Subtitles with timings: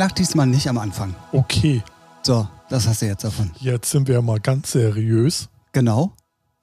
[0.00, 1.14] lach diesmal nicht am Anfang.
[1.30, 1.82] Okay,
[2.22, 3.50] So, das hast du jetzt davon.
[3.60, 5.50] jetzt sind wir mal ganz seriös.
[5.72, 6.14] Genau.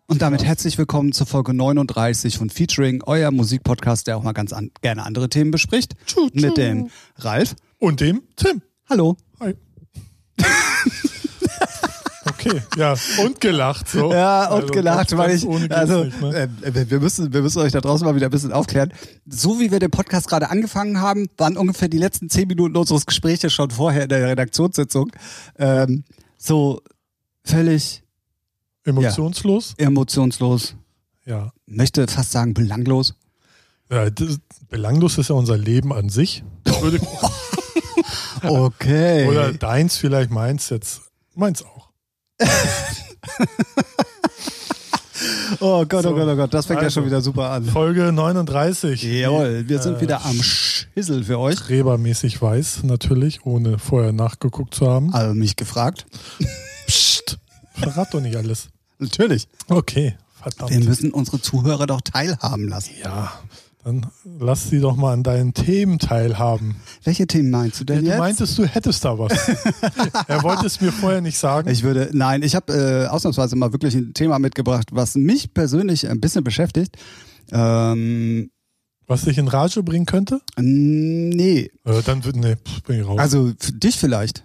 [0.08, 4.54] Und damit herzlich willkommen zur Folge 39 von Featuring, euer Musikpodcast, der auch mal ganz
[4.54, 5.94] an, gerne andere Themen bespricht.
[6.08, 6.48] Tschu, tschu.
[6.48, 7.56] Mit dem Ralf.
[7.78, 8.64] Und dem Tim.
[8.90, 9.18] Hallo.
[12.50, 12.96] Okay, ja.
[13.24, 13.88] Und gelacht.
[13.90, 14.12] So.
[14.12, 16.50] Ja, und Also gelacht, weil ich, also, nicht, ne?
[16.64, 18.94] äh, wir müssen, wir müssen euch da draußen mal wieder ein bisschen aufklären.
[19.26, 23.06] So wie wir den Podcast gerade angefangen haben, waren ungefähr die letzten zehn Minuten unseres
[23.06, 25.12] Gespräches schon vorher in der Redaktionssitzung,
[25.58, 26.04] ähm,
[26.38, 26.82] so
[27.44, 28.04] völlig
[28.84, 29.74] Emotionslos?
[29.78, 30.76] emotionslos,
[31.26, 31.52] Ja.
[31.66, 33.16] möchte fast sagen belanglos.
[33.92, 34.38] ja das,
[34.70, 36.44] belanglos ist ja unser Leben an sich.
[38.44, 39.28] Okay.
[39.28, 41.02] oder deins vielleicht, meins jetzt.
[41.36, 41.87] Meins auch.
[45.60, 46.10] oh Gott, So.
[46.12, 47.00] oh Gott, oh Gott, das fängt ja Also.
[47.02, 47.66] schon wieder super an.
[47.66, 49.02] Folge 39.
[49.04, 51.58] Jawohl, wir sind Äh, wieder am Schissel für euch.
[51.60, 55.14] Strebermäßig weiß, natürlich, ohne vorher nachgeguckt zu haben.
[55.14, 56.06] Also mich gefragt.
[56.88, 57.38] Psst.
[57.74, 58.70] Verrat doch nicht alles.
[59.00, 59.48] Natürlich.
[59.68, 60.72] Okay, verdammt.
[60.72, 62.94] Wir müssen unsere Zuhörer doch teilhaben lassen.
[63.04, 63.32] Ja,
[63.88, 64.06] dann
[64.40, 66.76] lass sie doch mal an deinen Themen teilhaben.
[67.06, 68.20] Welche Themen meinst du denn du jetzt?
[68.20, 69.32] meintest, du hättest da was.
[70.28, 71.70] er wollte es mir vorher nicht sagen.
[71.70, 76.10] Ich würde, nein, ich habe äh, ausnahmsweise mal wirklich ein Thema mitgebracht, was mich persönlich
[76.10, 76.98] ein bisschen beschäftigt.
[77.54, 78.52] Ähm,
[79.06, 80.42] was dich in Rage bringen könnte?
[80.58, 83.20] nee, Äh, dann wird, nee, pff, bin ich raus.
[83.20, 84.44] also für dich vielleicht.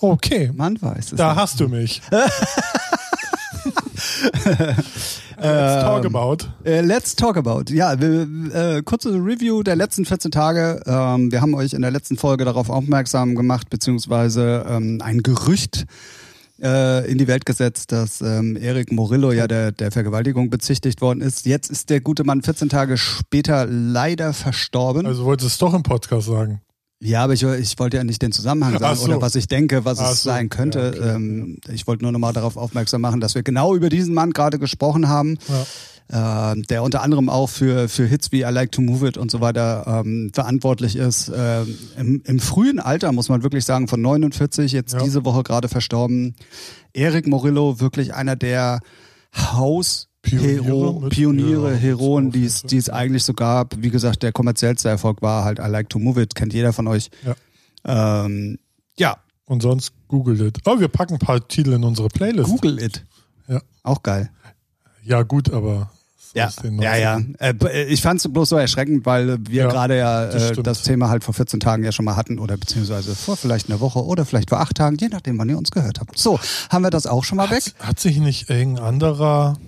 [0.00, 1.18] okay, Man weiß es.
[1.18, 2.02] da hast du mich.
[5.44, 6.36] Let's talk about.
[6.64, 7.64] Äh, let's talk about.
[7.70, 10.80] Ja, wir, äh, kurze Review der letzten 14 Tage.
[10.86, 15.86] Ähm, wir haben euch in der letzten Folge darauf aufmerksam gemacht, beziehungsweise ähm, ein Gerücht
[16.62, 21.20] äh, in die Welt gesetzt, dass ähm, Eric Morillo ja der, der Vergewaltigung bezichtigt worden
[21.20, 21.44] ist.
[21.46, 25.06] Jetzt ist der gute Mann 14 Tage später leider verstorben.
[25.06, 26.62] Also wolltest du es doch im Podcast sagen.
[27.04, 29.04] Ja, aber ich, ich wollte ja nicht den Zusammenhang sagen so.
[29.04, 30.30] oder was ich denke, was Ach es so.
[30.30, 30.78] sein könnte.
[30.96, 34.14] Ja, okay, ähm, Ich wollte nur nochmal darauf aufmerksam machen, dass wir genau über diesen
[34.14, 35.36] Mann gerade gesprochen haben,
[36.08, 39.30] äh, der unter anderem auch für, für Hits wie I Like to Move It und
[39.30, 41.30] so weiter ähm, verantwortlich ist.
[41.34, 45.02] Ähm, im, Im frühen Alter, muss man wirklich sagen, von 49, jetzt Ja.
[45.02, 46.34] diese Woche gerade verstorben.
[46.94, 48.80] Eric Morillo, wirklich einer der
[49.34, 53.74] Haus- Pioniere Hero, Pioniere, ja, Heroen, die es, die es eigentlich so gab.
[53.78, 56.86] Wie gesagt, der kommerziellste Erfolg war halt I Like to Move It, kennt jeder von
[56.88, 57.10] euch.
[57.24, 58.24] Ja.
[58.24, 58.58] Ähm,
[58.96, 60.58] ja, Und sonst googelt it.
[60.64, 62.48] Oh, wir packen ein paar Titel in unsere Playlist.
[62.48, 63.04] Google It.
[63.48, 63.60] Ja.
[63.82, 64.30] Auch geil.
[65.02, 65.90] Ja, gut, aber
[66.34, 66.48] Ja,
[66.80, 67.16] ja, ja.
[67.16, 67.34] 90ern.
[67.38, 70.62] Äh, b- ich fand es bloß so erschreckend, weil wir Ja, gerade ja das äh,
[70.62, 73.80] das Thema halt vor 14 Tagen ja schon mal hatten oder beziehungsweise vor vielleicht einer
[73.80, 76.16] Woche oder vielleicht vor acht Tagen, je nachdem, wann ihr uns gehört habt.
[76.18, 77.64] So, haben wir das auch schon mal weg?
[77.78, 79.58] Hat, hat sich nicht irgendein anderer,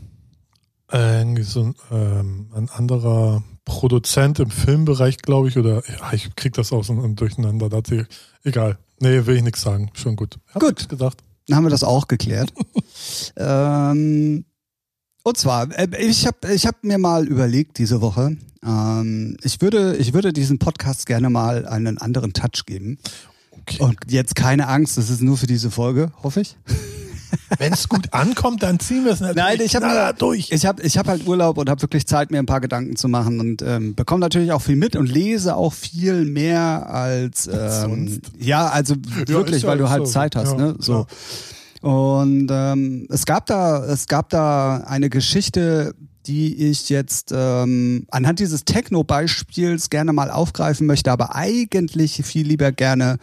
[0.92, 6.34] äh, irgendwie so ein, ähm, ein anderer Produzent im Filmbereich, glaube ich, oder ja, ich
[6.36, 7.68] krieg das aus und durcheinander.
[7.86, 8.04] Sie,
[8.44, 8.78] egal.
[9.00, 9.90] Nee, will ich nichts sagen.
[9.94, 10.38] Schon gut.
[10.54, 10.88] Hab Gut.
[10.88, 11.22] gedacht.
[11.46, 12.52] Dann haben wir das auch geklärt.
[13.36, 14.44] ähm,
[15.22, 19.96] und zwar, äh, ich habe ich hab mir mal überlegt diese Woche, ähm, ich, würde,
[19.96, 22.98] ich würde diesem Podcast gerne mal einen anderen Touch geben.
[23.52, 23.82] Okay.
[23.82, 26.56] Und jetzt keine Angst, das ist nur für diese Folge, hoffe ich.
[27.58, 30.50] Wenn es gut ankommt, dann ziehen wir es natürlich Nein, ich habe durch.
[30.50, 33.08] Ich habe ich hab halt Urlaub und habe wirklich Zeit, mir ein paar Gedanken zu
[33.08, 38.20] machen und ähm, bekomme natürlich auch viel mit und lese auch viel mehr als ähm,
[38.38, 38.94] ja, also
[39.26, 40.12] wirklich, ja weil du halt so.
[40.12, 40.76] Zeit hast, Ja, ne?
[40.78, 41.06] So.
[41.82, 45.94] Und ähm, es gab da, es gab da eine Geschichte,
[46.26, 52.72] die ich jetzt ähm, anhand dieses Techno-Beispiels gerne mal aufgreifen möchte, aber eigentlich viel lieber
[52.72, 53.18] gerne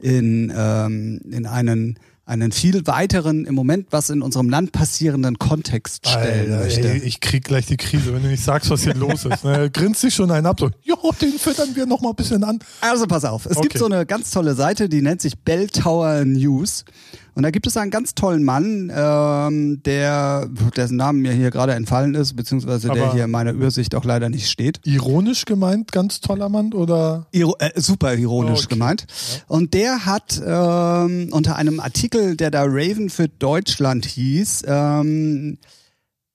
[0.00, 6.08] in, ähm, in einen einen viel weiteren, im Moment was in unserem Land passierenden Kontext
[6.08, 6.88] stellen Alter, möchte.
[6.90, 9.44] ey, ich krieg gleich die Krise, wenn du nicht sagst, was hier los ist.
[9.44, 9.68] Ne?
[9.72, 12.58] Grinst sich schon einen ab, so, jo, den füttern wir noch mal ein bisschen an.
[12.80, 13.78] Also pass auf, es gibt Okay.
[13.78, 16.84] so eine ganz tolle Seite, die nennt sich Bell Tower News.
[17.34, 21.72] Und da gibt es einen ganz tollen Mann, ähm, der, dessen Namen mir hier gerade
[21.74, 24.80] entfallen ist, beziehungsweise der Aber- hier in meiner Übersicht auch leider nicht steht.
[24.84, 27.26] Ironisch gemeint, ganz toller Mann, oder?
[27.32, 28.74] Iro äh, super ironisch Okay.
[28.74, 29.06] gemeint.
[29.48, 35.58] Und der hat ähm, unter einem Artikel, der da Raven für Deutschland hieß, ähm,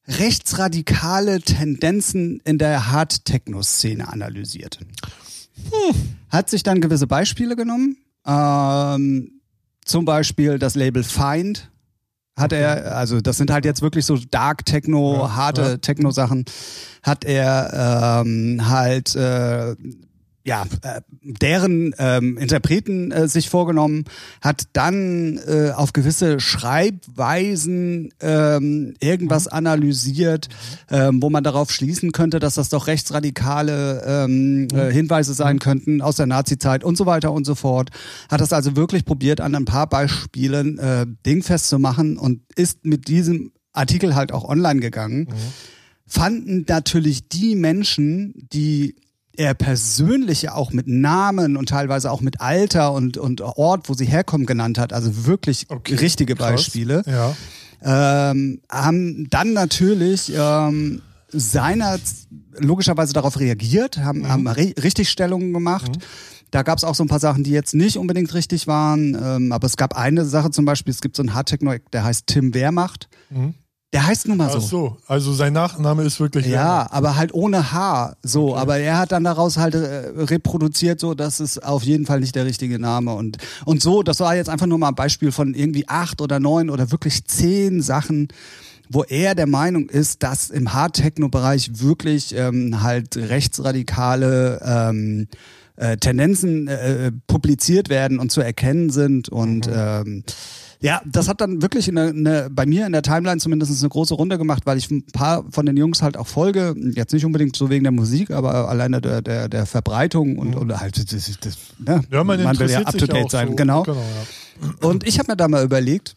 [0.07, 4.79] rechtsradikale Tendenzen in der Hard-Techno-Szene analysiert.
[6.29, 7.97] Hat sich dann gewisse Beispiele genommen.
[8.25, 9.38] Ähm,
[9.89, 11.69] zum Beispiel das Label Find
[12.37, 15.77] hat er, also das sind halt jetzt wirklich so Dark Techno, Ja, harte ja.
[15.77, 16.45] Techno-Sachen,
[17.03, 19.75] hat er ähm, halt äh,
[20.49, 24.05] ja, äh, deren ähm, Interpreten äh, sich vorgenommen,
[24.41, 29.51] hat dann äh, auf gewisse Schreibweisen ähm, irgendwas mhm.
[29.51, 30.49] analysiert,
[30.89, 34.67] ähm, wo man darauf schließen könnte, dass das doch rechtsradikale ähm, mhm.
[34.71, 35.59] äh, Hinweise sein mhm.
[35.59, 37.91] könnten aus der Nazizeit und so weiter und so fort.
[38.27, 42.85] Hat das also wirklich probiert, an ein paar Beispielen äh, dingfest zu machen und ist
[42.85, 45.27] mit diesem Artikel halt auch online gegangen.
[45.29, 45.35] Mhm.
[46.07, 48.95] Fanden natürlich die Menschen, die
[49.39, 53.93] er persönlich ja auch mit Namen und teilweise auch mit Alter und, und Ort, wo
[53.93, 54.91] sie herkommen, genannt hat.
[54.91, 56.51] Also wirklich okay, richtige krass.
[56.51, 57.03] Beispiele.
[57.05, 58.31] Ja.
[58.31, 61.97] Ähm, haben dann natürlich ähm, seiner
[62.57, 64.27] logischerweise darauf reagiert, haben, mhm.
[64.27, 65.95] haben Richtigstellungen gemacht.
[65.95, 66.01] Mhm.
[66.51, 69.17] Da gab es auch so ein paar Sachen, die jetzt nicht unbedingt richtig waren.
[69.23, 72.27] Ähm, aber es gab eine Sache zum Beispiel, es gibt so einen Hardtechno, der heißt
[72.27, 73.07] Tim Wehrmacht.
[73.29, 73.53] Mhm.
[73.91, 74.57] Der heißt nun mal so.
[74.57, 76.45] Ach so, also sein Nachname ist wirklich.
[76.45, 76.93] Ja, Werner.
[76.93, 78.15] aber halt ohne H.
[78.21, 78.59] So, okay.
[78.59, 82.35] aber er hat dann daraus halt äh, reproduziert, so dass es auf jeden Fall nicht
[82.35, 84.03] der richtige Name und und so.
[84.03, 87.25] Das war jetzt einfach nur mal ein Beispiel von irgendwie acht oder neun oder wirklich
[87.25, 88.27] zehn Sachen,
[88.89, 95.27] wo er der Meinung ist, dass im Hard-Techno-Bereich wirklich ähm, halt rechtsradikale ähm,
[95.77, 99.73] äh, Tendenzen äh, publiziert werden und zu erkennen sind und mhm.
[99.75, 100.23] ähm,
[100.81, 104.13] ja, das hat dann wirklich eine, eine, bei mir in der Timeline zumindest eine große
[104.13, 106.73] Runde gemacht, weil ich ein paar von den Jungs halt auch folge.
[106.95, 110.57] Jetzt nicht unbedingt so wegen der Musik, aber alleine der, der, der Verbreitung und, mhm.
[110.57, 112.01] und halt das, das, ne?
[112.09, 113.49] ja, man, man will ja up to date sein.
[113.49, 113.55] So.
[113.55, 113.83] Genau.
[113.83, 114.87] genau ja.
[114.87, 116.15] Und ich habe mir da mal überlegt,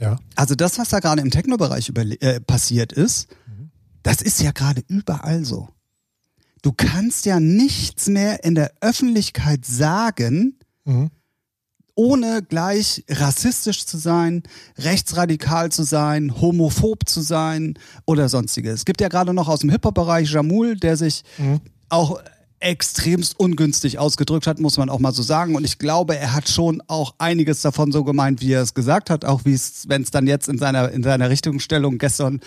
[0.00, 0.18] ja.
[0.36, 3.70] also das, was da gerade im Techno-Bereich äh, passiert ist, mhm.
[4.02, 5.68] das ist ja gerade überall so.
[6.62, 10.54] Du kannst ja nichts mehr in der Öffentlichkeit sagen,
[10.86, 11.10] mhm
[11.94, 14.42] ohne gleich rassistisch zu sein,
[14.78, 17.74] rechtsradikal zu sein, homophob zu sein
[18.06, 18.80] oder sonstiges.
[18.80, 21.60] Es gibt ja gerade noch aus dem Hip-Hop-Bereich Jamul, der sich mhm.
[21.88, 22.20] auch
[22.62, 25.56] extremst ungünstig ausgedrückt hat, muss man auch mal so sagen.
[25.56, 29.10] Und ich glaube, er hat schon auch einiges davon so gemeint, wie er es gesagt
[29.10, 32.40] hat, auch wie es, wenn es dann jetzt in seiner, in seiner Richtungsstellung gestern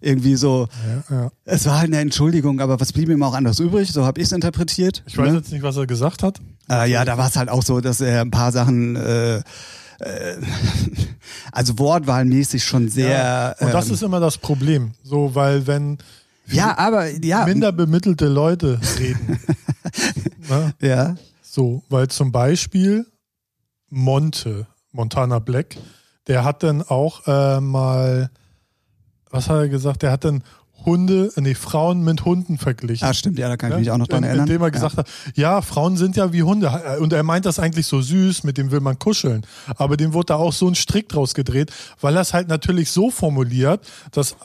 [0.00, 0.68] irgendwie so,
[1.10, 1.32] ja, ja.
[1.44, 3.92] es war halt eine Entschuldigung, aber was blieb ihm auch anders übrig?
[3.92, 5.02] So habe ich es interpretiert.
[5.06, 5.36] Ich weiß ne?
[5.36, 6.40] jetzt nicht, was er gesagt hat.
[6.70, 9.42] Äh, ja, da war es halt auch so, dass er ein paar Sachen äh, äh
[11.52, 13.10] also wortwahlmäßig schon sehr.
[13.10, 14.92] Ja, und das ähm, ist immer das Problem.
[15.02, 15.98] So, weil wenn
[16.50, 17.44] ja, aber ja.
[17.44, 19.38] Minder bemittelte Leute reden.
[20.48, 20.74] ne?
[20.80, 21.14] Ja.
[21.42, 23.06] So, weil zum Beispiel
[23.90, 25.76] Monte, Montana Black,
[26.26, 28.30] der hat dann auch äh, mal,
[29.30, 30.02] was hat er gesagt?
[30.02, 30.42] Der hat dann
[30.88, 33.06] Hunde, nee, Frauen mit Hunden verglichen.
[33.06, 34.46] Ah, stimmt, ja, da kann ich mich auch noch dran erinnern.
[34.46, 36.98] Indem er gesagt hat, ja, Frauen sind ja wie Hunde.
[37.00, 39.46] Und er meint das eigentlich so süß, mit dem will man kuscheln.
[39.76, 41.70] Aber dem wurde da auch so ein Strick draus gedreht,
[42.00, 44.36] weil er es halt natürlich so formuliert, dass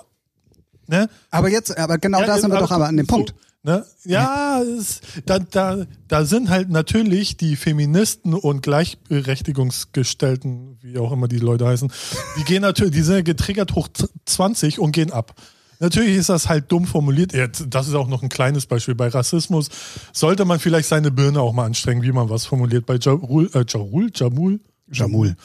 [0.88, 1.10] Ne?
[1.32, 3.34] Aber jetzt, aber genau ja, da sind wir doch aber an dem so, Punkt.
[3.66, 3.86] Ne?
[4.04, 11.30] Ja, es, da, da, da sind halt natürlich die Feministen und Gleichberechtigungsgestellten, wie auch immer
[11.30, 11.90] die Leute heißen,
[12.38, 13.88] die gehen natürlich, die sind getriggert hoch
[14.26, 15.34] 20 und gehen ab.
[15.84, 17.34] Natürlich ist das halt dumm formuliert.
[17.68, 18.96] Das ist auch noch ein kleines Beispiel.
[18.96, 19.68] Bei Rassismus
[20.14, 22.86] sollte man vielleicht seine Birne auch mal anstrengen, wie man was formuliert.
[22.86, 25.36] Bei Jarul, äh, Jarul, Jamul, Jamul.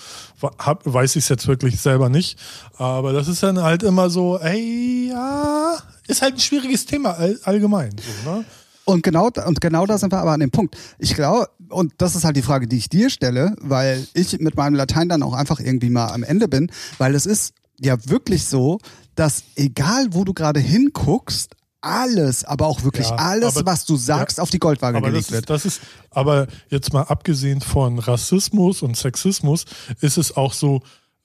[0.40, 2.38] Weiß ich es jetzt wirklich selber nicht.
[2.76, 5.76] Aber das ist dann halt immer so, ey, ja,
[6.06, 7.90] ist halt ein schwieriges Thema all, allgemein.
[7.98, 8.44] So, ne?
[8.84, 10.76] Und genau, und genau da sind wir aber an dem Punkt.
[11.00, 14.56] Ich glaube, und das ist halt die Frage, die ich dir stelle, weil ich mit
[14.56, 18.44] meinem Latein dann auch einfach irgendwie mal am Ende bin, weil es ist ja wirklich
[18.44, 18.78] so,
[19.14, 23.96] dass egal wo du gerade hinguckst, alles, aber auch wirklich ja, alles, aber, was du
[23.96, 25.42] sagst, ja, auf die Goldwaage gelegt das wird.
[25.42, 25.80] Ist, das ist,
[26.10, 29.64] aber jetzt mal abgesehen von Rassismus und Sexismus,
[30.00, 30.82] ist es auch so,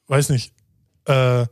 [0.08, 0.54] weiß nicht,
[1.06, 1.46] äh,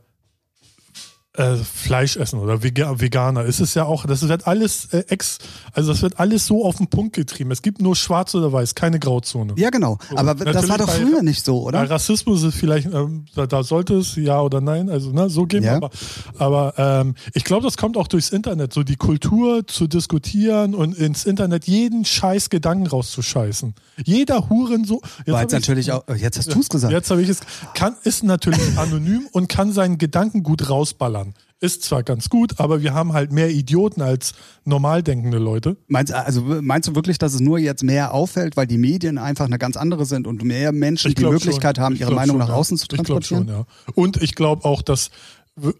[1.34, 3.44] äh, Fleisch essen oder Veganer.
[3.44, 5.38] Ist es ja auch, das wird alles äh, ex,
[5.72, 7.50] also das wird alles so auf den Punkt getrieben.
[7.50, 9.54] Es gibt nur schwarz oder weiß, keine Grauzone.
[9.56, 9.98] Ja, genau.
[10.10, 11.88] So, Aber das war doch früher bei, nicht so, oder?
[11.88, 15.64] Rassismus ist vielleicht, ähm, da, da, sollte es ja oder nein, also ne, so gehen
[15.64, 15.76] ja.
[15.76, 15.90] aber,
[16.38, 20.94] aber ähm, ich glaube, das kommt auch durchs Internet, so die Kultur zu diskutieren und
[20.94, 23.74] ins Internet jeden scheiß Gedanken rauszuscheißen.
[24.04, 25.00] Jeder Huren so.
[25.24, 26.92] Jetzt jetzt natürlich auch, jetzt hast du es gesagt.
[26.92, 27.40] Jetzt habe ich es,
[27.74, 31.21] kann, ist natürlich anonym und kann seinen Gedanken gut rausballern
[31.62, 35.76] ist zwar ganz gut, aber wir haben halt mehr Idioten als normal denkende Leute.
[35.86, 39.46] Meinst, also meinst du wirklich, dass es nur jetzt mehr auffällt, weil die Medien einfach
[39.46, 41.84] eine ganz andere sind und mehr Menschen die Möglichkeit schon.
[41.84, 43.44] haben, ihre Meinung schon, nach außen zu transportieren?
[43.44, 43.66] Ich schon, ja.
[43.94, 45.10] Und ich glaube auch, dass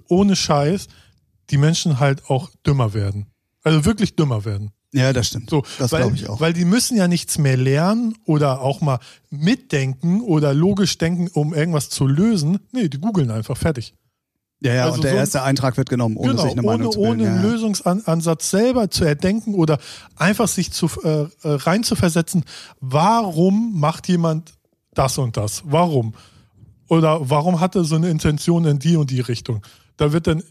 [0.07, 0.87] ohne Scheiß
[1.51, 3.27] die Menschen halt auch dümmer werden.
[3.65, 4.71] Also wirklich dümmer werden.
[4.93, 5.51] Ja, das stimmt.
[5.51, 6.41] So, das glaube ich auch.
[6.41, 11.55] Weil die müssen ja nichts mehr lernen oder auch mal mitdenken oder logisch denken, um
[11.55, 12.59] irgendwas zu lösen.
[12.73, 13.95] Nee, die googeln einfach fertig.
[14.64, 16.87] Ja, ja, Also und der so erste Eintrag wird genommen, ohne genau, sich eine Meinung
[16.87, 17.21] ohne, zu bilden.
[17.21, 17.50] ohne einen ja.
[17.50, 19.78] Lösungsansatz selber zu erdenken oder
[20.16, 22.45] einfach sich zu, äh, äh, rein zu versetzen,
[22.81, 24.52] warum macht jemand
[24.95, 25.62] das und das?
[25.66, 26.14] Warum?
[26.88, 29.62] Oder warum hat er so eine Intention in die und die Richtung?
[29.97, 30.42] Da wird dann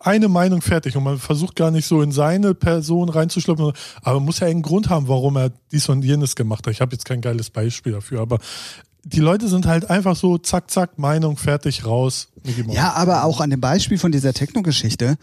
[0.00, 3.72] eine Meinung fertig und man versucht gar nicht so in seine Person reinzuschlüpfen,
[4.02, 6.72] aber man muss ja einen Grund haben, warum er dies und jenes gemacht hat.
[6.72, 8.38] Ich habe jetzt kein geiles Beispiel dafür, aber
[9.04, 12.28] die Leute sind halt einfach so zack, zack, Meinung, fertig, raus.
[12.68, 15.16] Ja, aber auch an dem Beispiel von dieser Techno-Geschichte,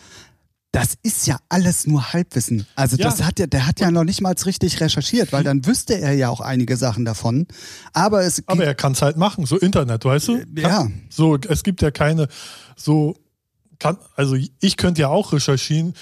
[0.71, 2.65] das ist ja alles nur Halbwissen.
[2.75, 3.05] Also Ja.
[3.09, 6.13] das hat ja, der hat ja noch nicht mal richtig recherchiert, weil dann wüsste er
[6.13, 7.45] ja auch einige Sachen davon.
[7.91, 10.37] Aber es Aber er kann es halt machen, so Internet, weißt du?
[10.55, 10.69] ja.
[10.69, 12.27] Kann, so, es gibt ja keine,
[12.77, 13.15] so,
[13.79, 15.93] kann, also ich könnte ja auch recherchieren,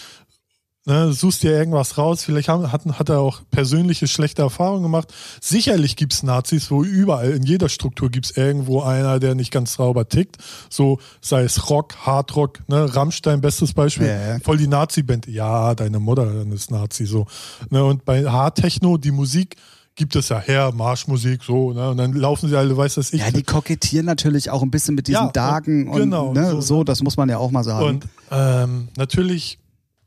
[0.90, 5.14] ne, suchst dir irgendwas raus, vielleicht haben, hat, hat er auch persönliche schlechte Erfahrungen gemacht.
[5.40, 10.10] Sicherlich gibt's Nazis, wo überall, in jeder Struktur gibt's irgendwo einer, der nicht ganz sauber
[10.10, 10.38] tickt.
[10.70, 14.08] So, sei es Rock, Hardrock, ne, Rammstein, bestes Beispiel.
[14.08, 14.40] Ja, ja.
[14.40, 15.28] Voll die Nazi-Band.
[15.28, 17.28] Ja, deine Mutter ist Nazi, so.
[17.70, 19.56] Ne, und bei Hardtechno, die Musik,
[19.96, 21.90] gibt es ja her, Marschmusik, so, ne?
[21.90, 23.20] Und dann laufen sie alle, weiß das ich.
[23.20, 26.62] ja, die kokettieren natürlich auch ein bisschen mit diesen Ja, Dagen und genau, ne, so,
[26.62, 27.86] so, das muss man ja auch mal sagen.
[27.86, 29.60] Und ähm, natürlich,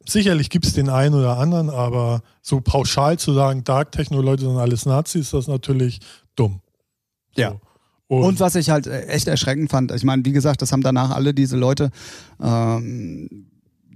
[0.06, 4.56] sicherlich gibt es den einen oder anderen, aber so pauschal zu sagen, Dark Techno-Leute sind
[4.56, 6.00] alles Nazis, ist das natürlich
[6.36, 6.60] dumm.
[7.36, 7.42] So.
[7.42, 7.54] Ja.
[8.08, 10.82] Und, Und was ich halt äh, echt erschreckend fand, ich meine, wie gesagt, das haben
[10.82, 11.90] danach alle diese Leute
[12.42, 13.46] ähm,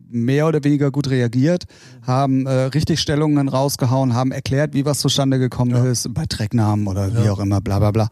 [0.08, 1.64] mehr oder weniger gut reagiert,
[2.02, 5.84] haben äh, richtig Stellungen rausgehauen, haben erklärt, wie was zustande gekommen Ja.
[5.84, 7.32] ist, bei Tracknamen oder wie Ja.
[7.32, 8.08] auch immer, bla bla bla.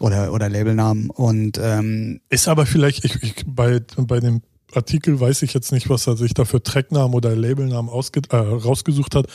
[0.00, 1.10] Oder, oder Labelnamen.
[1.10, 4.40] Und ähm, ist aber vielleicht, ich, ich, bei, bei dem
[4.74, 9.14] Artikel weiß ich jetzt nicht, was er sich da für Tracknamen oder Labelnamen äh, rausgesucht
[9.14, 9.26] hat.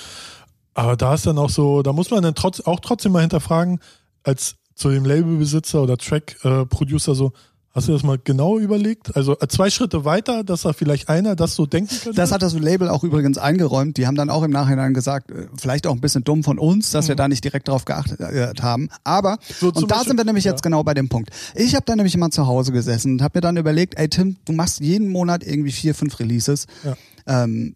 [0.74, 3.79] Aber da ist dann auch so, da muss man dann trotz, auch trotzdem mal hinterfragen,
[4.24, 7.34] als zu dem Labelbesitzer oder Track-Producer so,
[7.77, 9.15] hast du das mal genau überlegt?
[9.15, 12.17] Also äh, zwei Schritte weiter, dass da vielleicht einer das so denken könnte?
[12.17, 13.96] das hat das Label auch übrigens eingeräumt.
[13.98, 16.91] Die haben dann auch im Nachhinein gesagt, äh, vielleicht auch ein bisschen dumm von uns,
[16.91, 18.89] dass wir da nicht direkt drauf geachtet äh, haben.
[19.05, 19.53] Aber, Mhm.
[19.60, 20.51] So und da Beispiel- sind wir nämlich ja.
[20.51, 21.29] jetzt genau bei dem Punkt.
[21.55, 24.36] Ich habe da nämlich mal zu Hause gesessen und habe mir dann überlegt, ey Tim,
[24.46, 26.65] du machst jeden Monat irgendwie vier, fünf Releases.
[26.84, 26.96] Ja.
[27.43, 27.75] Ähm,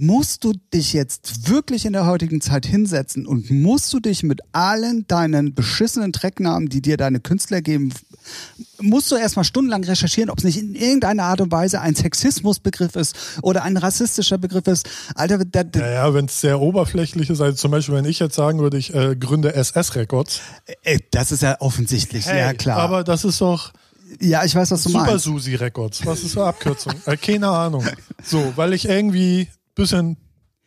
[0.00, 4.40] musst du dich jetzt wirklich in der heutigen Zeit hinsetzen und musst du dich mit
[4.52, 7.92] allen deinen beschissenen Tracknamen, die dir deine Künstler geben,
[8.80, 12.94] musst du erstmal stundenlang recherchieren, ob es nicht in irgendeiner Art und Weise ein Sexismusbegriff
[12.94, 14.88] ist oder ein rassistischer Begriff ist.
[15.14, 18.36] Alter, da, da, Naja, wenn es sehr oberflächlich ist, also zum Beispiel, wenn ich jetzt
[18.36, 20.40] sagen würde, ich äh, gründe SS Records.
[21.10, 22.78] das ist ja offensichtlich, ja klar.
[22.78, 23.72] Aber das ist doch
[24.20, 25.24] ja, ich weiß, was du Super meinst.
[25.24, 26.06] Susi Records.
[26.06, 26.94] Was ist die Abkürzung?
[27.04, 27.84] äh, keine Ahnung.
[28.24, 30.16] So, weil ich irgendwie bisschen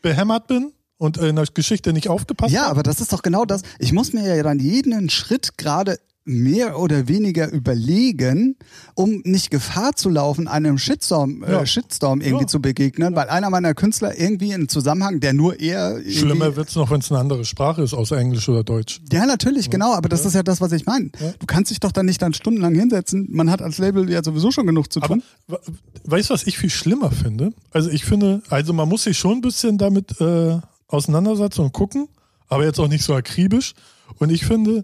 [0.01, 2.71] behämmert bin und in der Geschichte nicht aufgepasst Ja, habe.
[2.71, 3.61] aber das ist doch genau das.
[3.79, 8.55] Ich muss mir ja dann jeden Schritt gerade mehr oder weniger überlegen,
[8.93, 11.65] um nicht Gefahr zu laufen, einem Shitstorm, äh, Ja.
[11.65, 12.47] Shitstorm irgendwie Ja.
[12.47, 16.91] zu begegnen, weil einer meiner Künstler irgendwie einen Zusammenhang, der nur eher Schlimmer wird's noch,
[16.91, 19.01] wenn es eine andere Sprache ist, außer Englisch oder Deutsch.
[19.11, 21.09] Ja, natürlich, genau, aber das ist ja das, was ich meine.
[21.19, 21.33] Ja.
[21.39, 23.27] Du kannst dich doch dann nicht dann stundenlang hinsetzen.
[23.31, 25.23] Man hat als Label ja sowieso schon genug zu Aber tun.
[25.47, 25.59] we-
[26.05, 27.51] weißt du, was ich viel schlimmer finde?
[27.71, 32.07] Also ich finde, also man muss sich schon ein bisschen damit äh, auseinandersetzen und gucken,
[32.47, 33.73] aber jetzt auch nicht so akribisch.
[34.19, 34.83] Und ich finde,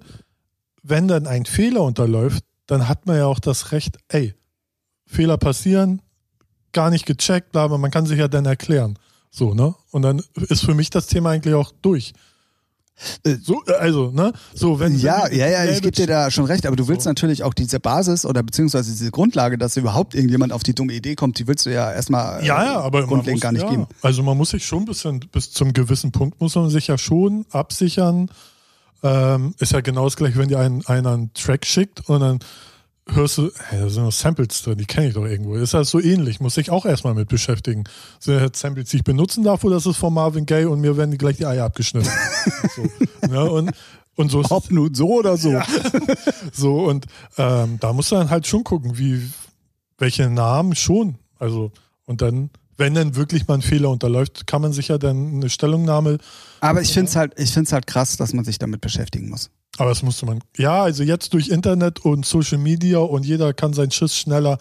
[0.89, 4.33] wenn dann ein Fehler unterläuft, dann hat man ja auch das Recht, ey,
[5.05, 6.01] Fehler passieren,
[6.73, 8.99] gar nicht gecheckt, bla, aber man kann sich ja dann erklären.
[9.31, 9.75] So, ne?
[9.91, 12.13] Und dann ist für mich das Thema eigentlich auch durch.
[13.23, 14.33] Äh, So, äh, also, ne?
[14.53, 17.09] So, wenn Ja, ja, ja, ich gebe dir da schon recht, aber du willst So.
[17.09, 21.15] natürlich auch diese Basis oder beziehungsweise diese Grundlage, dass überhaupt irgendjemand auf die dumme Idee
[21.15, 23.69] kommt, die willst du ja erstmal äh, Ja, ja, aber grundlegend muss, gar nicht ja,
[23.69, 23.87] geben.
[24.01, 26.97] Also man muss sich schon ein bisschen, bis zum gewissen Punkt muss man sich ja
[26.97, 28.29] schon absichern.
[29.03, 32.39] Ähm, ist ja genau das gleiche, wenn dir ein, einer einen Track schickt und dann
[33.09, 35.55] hörst du, hey, da sind noch Samples drin, die kenne ich doch irgendwo.
[35.55, 37.85] Ist das so ähnlich, muss ich auch erstmal mit beschäftigen.
[38.19, 40.97] Sind das Samples, die ich benutzen darf, oder ist es von Marvin Gaye und mir
[40.97, 42.09] werden gleich die Eier abgeschnitten?
[42.75, 43.49] so, ne?
[43.49, 43.71] und,
[44.15, 45.59] und so Ob nun so oder so.
[46.51, 47.05] so, und
[47.37, 49.29] ähm, da musst du dann halt schon gucken, wie,
[49.97, 51.17] welche Namen schon.
[51.39, 51.71] Also,
[52.05, 55.49] und dann, wenn dann wirklich mal ein Fehler unterläuft, kann man sich ja dann eine
[55.49, 56.19] Stellungnahme,
[56.59, 59.49] Aber ich finde es halt, ich find's halt krass, dass man sich damit beschäftigen muss.
[59.77, 63.73] aber das musste man, ja, also jetzt durch Internet und Social Media und jeder kann
[63.73, 64.57] seinen Schiss schneller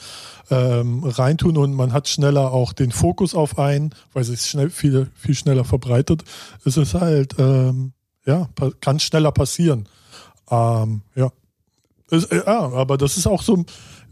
[0.51, 5.11] ähm, reintun und man hat schneller auch den Fokus auf einen, weil sich schnell viel,
[5.15, 6.25] viel schneller verbreitet.
[6.65, 7.93] Es ist halt, ähm,
[8.25, 8.49] ja,
[8.81, 9.89] kann schneller passieren.
[10.51, 11.31] Ähm, ja.
[12.11, 13.65] Es, äh, ja, aber das ist auch so,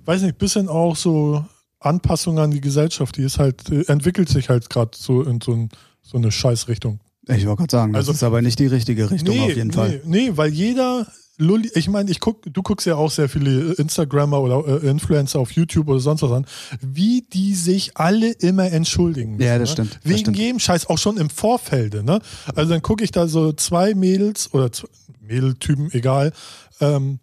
[0.04, 1.44] weiß nicht, bisschen auch so
[1.84, 5.52] Anpassung an die Gesellschaft, die ist halt, äh, entwickelt sich halt gerade so in so,
[5.52, 5.68] ein,
[6.02, 7.00] so eine Scheißrichtung.
[7.26, 9.74] Ich wollte gerade sagen, das Also- ist aber nicht die richtige Richtung auf jeden nee,
[9.74, 10.00] Fall.
[10.04, 11.06] Nee, weil jeder,
[11.38, 15.40] Lulli, ich meine, ich guck, du guckst ja auch sehr viele Instagrammer oder äh, Influencer
[15.40, 16.46] auf YouTube oder sonst was an,
[16.80, 19.40] wie die sich alle immer entschuldigen.
[19.40, 19.72] Ja, das ne?
[19.72, 20.38] stimmt, das Wegen stimmt.
[20.38, 22.20] jedem Scheiß, auch schon im Vorfelde, ne?
[22.54, 24.88] Also dann gucke ich da so zwei Mädels oder zwei
[25.26, 26.32] Mädeltypen, egal,
[26.80, 27.18] ähm,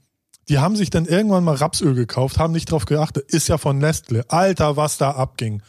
[0.51, 3.77] die haben sich dann irgendwann mal Rapsöl gekauft, haben nicht drauf geachtet, ist ja von
[3.77, 4.25] Nestle.
[4.27, 5.61] Alter, was da abging.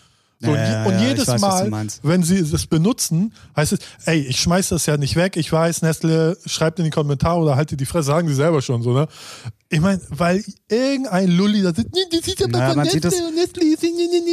[0.44, 1.70] So, Ja, und ja, jedes weiß, Mal,
[2.02, 5.82] wenn sie das benutzen, heißt es, ey, ich schmeiß das ja nicht weg, ich weiß,
[5.82, 9.06] Nestle, schreibt in die Kommentare oder haltet die Fresse, sagen die selber schon so, ne?
[9.68, 13.20] Ich meine, weil irgendein Lulli da sitzt, nee, das ist Ja, von man sieht Nestle
[13.20, 13.90] das- und Nestle ist, nee,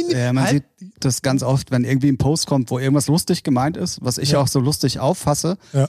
[0.08, 0.12] nee.
[0.18, 3.44] Ja, man Halt- sieht das ganz oft, wenn irgendwie ein Post kommt, wo irgendwas lustig
[3.44, 4.40] gemeint ist, was ich Ja.
[4.40, 5.58] auch so lustig auffasse.
[5.72, 5.88] Ja.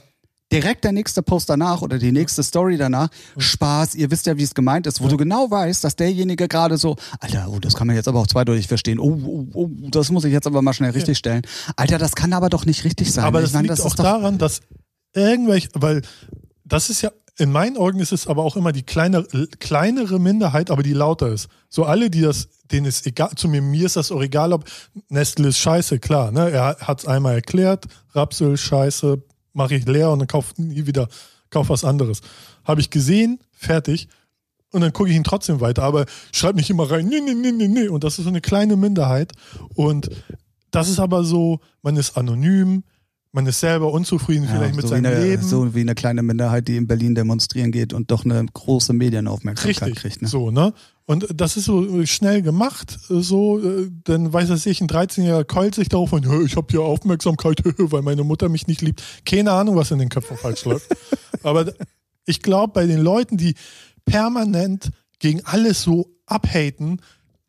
[0.52, 4.42] Direkt der nächste Post danach oder die nächste Story danach, Spaß, ihr wisst ja, wie
[4.42, 7.86] es gemeint ist, wo du genau weißt, dass derjenige gerade so, Alter, oh, das kann
[7.86, 10.74] man jetzt aber auch zweideutig verstehen, oh, oh, oh, das muss ich jetzt aber mal
[10.74, 11.42] schnell richtig stellen.
[11.76, 13.24] Alter, das kann aber doch nicht richtig sein.
[13.24, 14.60] Aber Ich das meine, liegt das auch daran, dass
[15.14, 16.02] irgendwelche, weil
[16.64, 19.24] das ist ja, in meinen Augen ist es aber auch immer die kleine,
[19.58, 21.48] kleinere Minderheit, aber die lauter ist.
[21.70, 24.64] So alle, die das, denen ist egal, zu mir, mir ist das auch egal, ob
[25.08, 26.50] Nestle ist scheiße, klar, ne?
[26.50, 31.08] Er hat es einmal erklärt, Rapsöl scheiße, mache ich leer und dann kauf nie wieder,
[31.50, 32.20] kauf was anderes.
[32.64, 34.08] Habe ich gesehen, fertig.
[34.70, 37.52] Und dann gucke ich ihn trotzdem weiter, aber schreib nicht immer rein, nee, nee, nee,
[37.52, 37.88] nee, nee.
[37.88, 39.32] Und das ist so eine kleine Minderheit.
[39.74, 40.08] Und
[40.70, 42.84] das ist aber so, man ist anonym,
[43.32, 45.42] man ist selber unzufrieden ja, vielleicht mit so, seinem eine, Leben.
[45.42, 49.88] so wie eine kleine Minderheit, die in Berlin demonstrieren geht und doch eine große Medienaufmerksamkeit
[49.88, 50.22] Richtig, kriegt.
[50.22, 50.28] Ne?
[50.28, 50.72] so, ne?
[51.04, 55.74] Und das ist so schnell gemacht, so, äh, dann weiß das ich, ein 13-Jähriger keult
[55.74, 59.02] sich darauf und "Hö, ich habe hier Aufmerksamkeit, weil meine Mutter mich nicht liebt.
[59.24, 60.86] Keine Ahnung, was in den Köpfen falsch läuft.
[61.42, 61.72] Aber
[62.24, 63.54] ich glaube, bei den Leuten, die
[64.04, 67.00] permanent gegen alles so abhaten,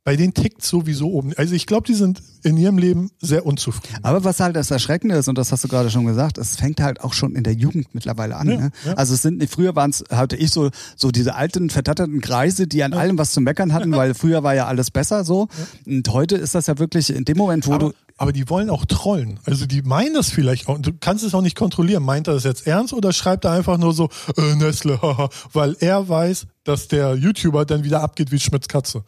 [0.03, 1.33] bei denen tickt sowieso oben.
[1.37, 4.03] Also ich glaube, die sind in ihrem Leben sehr unzufrieden.
[4.03, 6.81] Aber was halt das Erschreckende ist, und das hast du gerade schon gesagt, es fängt
[6.81, 8.49] halt auch schon in der Jugend mittlerweile an.
[8.49, 8.71] Ja, ne?
[8.85, 8.93] ja.
[8.95, 12.67] Also es sind nicht, früher waren es, hatte ich so, so diese alten, vertatterten Kreise,
[12.67, 15.47] die an allem was zu meckern hatten, weil früher war ja alles besser so.
[15.85, 17.93] Und heute ist das ja wirklich in dem Moment, wo Aber, du.
[18.17, 19.39] aber die wollen auch trollen.
[19.45, 20.79] Also die meinen das vielleicht auch.
[20.79, 22.03] Du kannst es auch nicht kontrollieren.
[22.03, 25.77] Meint er das jetzt ernst oder schreibt er einfach nur so, äh, Nestle, haha, weil
[25.79, 29.05] er weiß, dass der YouTuber dann wieder abgeht wie Schmitz Katze.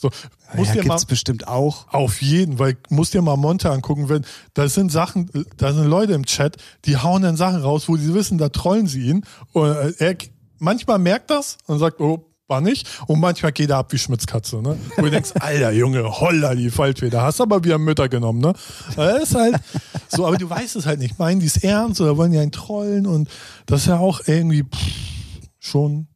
[0.00, 0.10] So,
[0.54, 1.86] muss ja, dir mal gibt's bestimmt auch.
[1.92, 6.14] auf jeden, weil musst dir mal Monte angucken, wenn da sind Sachen, da sind Leute
[6.14, 9.24] im Chat, die hauen dann Sachen raus, wo sie wissen, da trollen sie ihn.
[9.52, 10.16] Und äh, er
[10.58, 12.88] manchmal merkt das und sagt, oh, war nicht.
[13.06, 14.76] Und manchmal geht er ab wie Schmitz Katze, ne?
[14.96, 18.54] Wo du denkst, Alter Junge, holla die Faltfeder, hast aber wieder Mütter genommen, ne?
[18.96, 19.56] Das ist halt
[20.08, 21.18] so, aber du weißt es halt nicht.
[21.18, 23.06] Meinen die es ernst oder wollen die einen trollen?
[23.06, 23.28] Und
[23.66, 24.78] das ist ja auch irgendwie pff,
[25.58, 26.08] schon.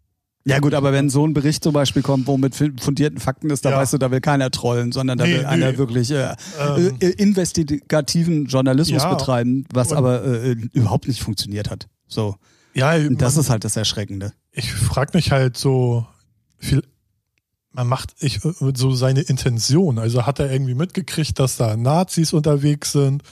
[0.47, 3.65] Ja gut, aber wenn so ein Bericht zum Beispiel kommt, wo mit fundierten Fakten ist,
[3.65, 3.77] da Ja.
[3.79, 5.47] weißt du, da will keiner trollen, sondern da Nee, will nee.
[5.47, 6.97] einer wirklich äh, Ähm.
[7.01, 9.15] äh, investigativen Journalismus Ja.
[9.15, 11.89] betreiben, was Und- aber äh, überhaupt nicht funktioniert hat.
[12.09, 12.37] So,
[12.75, 14.33] Ja, und das man- ist halt das Erschreckende.
[14.53, 16.07] ich frage mich halt so
[16.59, 16.83] viel.
[17.73, 18.41] Man macht ich,
[18.75, 19.99] so seine Intention.
[19.99, 23.23] Also hat er irgendwie mitgekriegt, dass da Nazis unterwegs sind?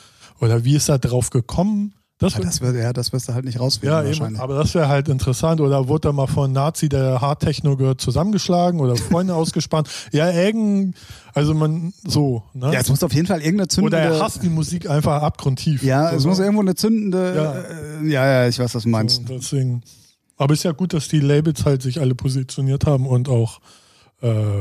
[0.40, 1.94] Oder wie ist er drauf gekommen?
[2.22, 4.54] Das, Ja, wär- das, wird, ja, das wirst du halt nicht rausfinden ja, eben, aber
[4.54, 5.60] das wäre halt interessant.
[5.60, 9.88] Oder wurde er mal von Nazi, der Hardtechno gehört, zusammengeschlagen oder Freunde ausgespannt?
[10.12, 10.96] Ja, irgend,
[11.34, 12.72] also man, so, ne?
[12.72, 13.96] Ja, es muss auf jeden Fall irgendeine zündende.
[13.96, 15.82] oder er hasst die Musik einfach abgrundtief.
[15.82, 16.44] Ja, so, es muss ne?
[16.44, 17.34] irgendwo eine zündende.
[17.36, 17.52] Ja.
[18.02, 19.18] Äh, ja, ja, ich weiß, was du meinst.
[19.18, 19.82] Und deswegen.
[20.36, 23.60] Aber ist ja gut, dass die Labels halt sich alle positioniert haben und auch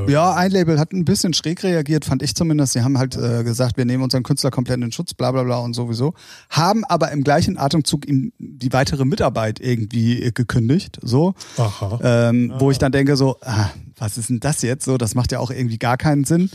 [0.08, 2.74] Ja, ein Label hat ein bisschen schräg reagiert, fand ich zumindest.
[2.74, 5.60] Sie haben halt äh, gesagt, wir nehmen unseren Künstler komplett in Schutz, bla bla bla
[5.60, 6.14] und sowieso.
[6.50, 11.00] Haben aber im gleichen Atemzug ihm die weitere Mitarbeit irgendwie äh, gekündigt.
[11.04, 11.36] So.
[11.58, 12.00] aha.
[12.04, 14.86] Ähm, Wo ich dann denke, so, ah, was ist denn das jetzt?
[14.86, 16.50] So, das macht ja auch irgendwie gar keinen Sinn.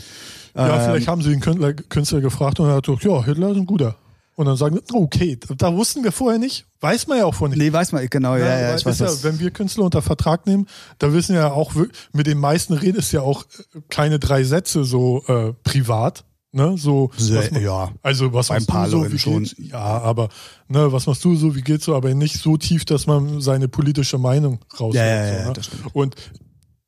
[0.55, 3.51] Ja, Ähm, vielleicht haben sie den Künstler, Künstler gefragt und er hat gesagt, ja, Hitler
[3.51, 3.95] ist ein guter.
[4.37, 7.57] Und dann sagen wir, okay, da wussten wir vorher nicht, weiß man ja auch vorher
[7.57, 7.65] nicht.
[7.65, 10.03] Nee, weiß man, genau, ja, ja, weil ich weiß ist ja, wenn wir Künstler unter
[10.03, 10.67] Vertrag nehmen,
[10.99, 11.73] da wissen ja auch,
[12.13, 16.23] mit den meisten redest ja auch äh, keine drei Sätze so äh, privat.
[16.51, 17.91] Ne, so, Sehr- was ma- ja.
[18.03, 19.43] Also was Beim machst du so, wie schon.
[19.43, 19.55] geht's?
[19.57, 20.29] Ja, aber
[20.67, 23.67] ne, was machst du so, wie geht's so, aber nicht so tief, dass man seine
[23.67, 24.93] politische Meinung raushaut.
[24.95, 25.53] Ja, ja, so, ja, ne?
[25.53, 25.95] das stimmt.
[25.95, 26.15] Und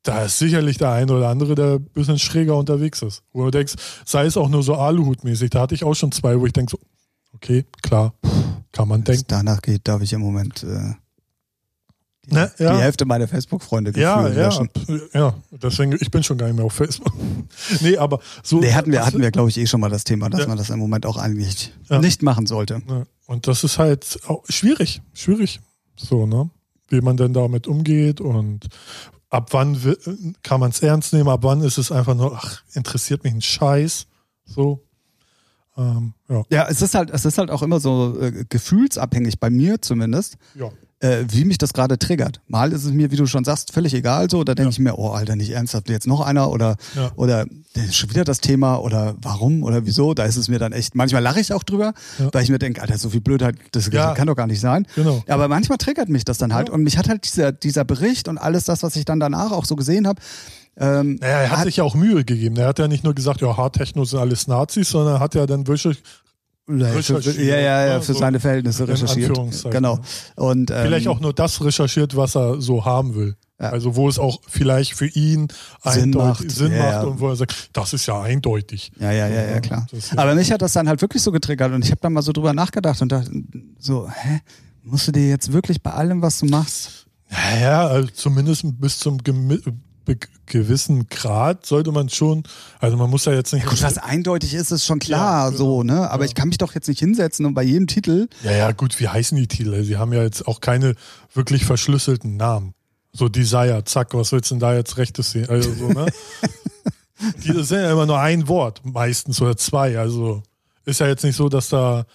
[0.04, 3.24] da ist sicherlich der eine oder andere, der ein bisschen schräger unterwegs ist.
[3.34, 3.74] Wo du denkst,
[4.06, 5.50] sei es auch nur so Aluhutmäßig.
[5.50, 6.80] Da hatte ich auch schon zwei, wo ich denke so,
[7.42, 8.14] okay, klar,
[8.72, 9.26] kann man es denken.
[9.28, 10.94] danach geht, darf ich im Moment äh,
[12.26, 12.76] die, Ne, ja.
[12.76, 14.70] die Hälfte meiner Facebook-Freunde Ja, gefühlt ja, löschen.
[15.14, 17.14] ja, deswegen, ich bin schon gar nicht mehr auf Facebook.
[17.82, 18.60] nee, aber so.
[18.60, 20.48] Nee, hatten wir, hatten wir, glaube ich, eh schon mal das Thema, dass Ja.
[20.48, 22.82] man das im Moment auch eigentlich nicht machen sollte.
[23.26, 25.60] Und das ist halt schwierig, schwierig.
[25.96, 26.50] So, ne?
[26.90, 28.68] Wie man denn damit umgeht und
[29.30, 29.78] ab wann
[30.44, 33.42] kann man es ernst nehmen, ab wann ist es einfach nur, ach, interessiert mich ein
[33.42, 34.08] Scheiß.
[34.46, 34.84] So.
[35.80, 36.44] Ähm, ja.
[36.52, 40.36] Ja, es ist halt, es ist halt auch immer so äh, gefühlsabhängig, bei mir zumindest.
[40.56, 40.70] ja.
[41.02, 42.42] äh, wie mich das gerade triggert.
[42.50, 44.44] Mal ist es mir, wie du schon sagst, völlig egal so.
[44.44, 44.72] Da denke Ja.
[44.72, 47.12] ich mir, oh Alter, nicht ernsthaft, jetzt noch einer oder Ja.
[47.16, 50.14] oder ist schon wieder das Thema oder warum oder wieso.
[50.14, 50.96] Da ist es mir dann echt.
[50.96, 52.28] Manchmal lache ich auch drüber, Ja.
[52.34, 54.86] weil ich mir denke, Alter, so viel Blödheit, das kann doch gar nicht sein.
[54.96, 55.24] Genau.
[55.30, 58.38] Aber manchmal triggert mich das dann halt und mich hat halt dieser dieser Bericht und
[58.38, 60.22] alles das, was ich dann danach auch so gesehen habe.
[60.80, 62.56] Ähm, Naja, er hat sich ja auch Mühe gegeben.
[62.58, 65.46] Er hat ja nicht nur gesagt, ja, Hardtechno sind alles Nazis, sondern er hat ja
[65.46, 66.02] dann wirklich,
[66.70, 69.38] Ja, für, ja, ja, ja, für so seine Verhältnisse recherchiert.
[69.72, 70.00] Genau.
[70.36, 73.36] Und ähm, vielleicht auch nur das recherchiert, was er so haben will.
[73.60, 73.72] Ja.
[73.72, 75.50] Also wo es auch vielleicht für ihn
[75.84, 76.50] Sinn macht.
[76.50, 77.02] Sinn Ja, macht ja.
[77.02, 78.92] und wo er sagt, das ist ja eindeutig.
[79.00, 79.86] Ja, ja, ja, ja, klar.
[79.92, 82.22] Das- Aber mich hat das dann halt wirklich so getriggert und ich habe dann mal
[82.22, 83.30] so drüber nachgedacht und dachte
[83.78, 84.40] so, hä,
[84.84, 87.08] musst du dir jetzt wirklich bei allem, was du machst?
[87.30, 89.18] Naja, also zumindest bis zum
[90.46, 92.44] gewissen Grad sollte man schon,
[92.80, 93.66] also man muss ja jetzt nicht.
[93.68, 95.58] Gut, was eindeutig ist, ist schon klar, Ja, genau.
[95.58, 96.10] so, ne?
[96.10, 96.28] Aber Ja.
[96.30, 99.08] ich kann mich doch jetzt nicht hinsetzen und bei jedem Titel, Ja, ja, gut, wie
[99.08, 99.84] heißen die Titel?
[99.84, 100.96] Sie haben ja jetzt auch keine
[101.34, 102.74] wirklich verschlüsselten Namen.
[103.14, 105.50] So Desire, zack, was willst du denn da jetzt rechtes sehen?
[105.50, 106.08] Also so, ne?
[107.44, 109.98] die das sind ja immer nur ein Wort, meistens oder zwei.
[110.00, 110.42] Also
[110.86, 112.06] ist ja jetzt nicht so, dass da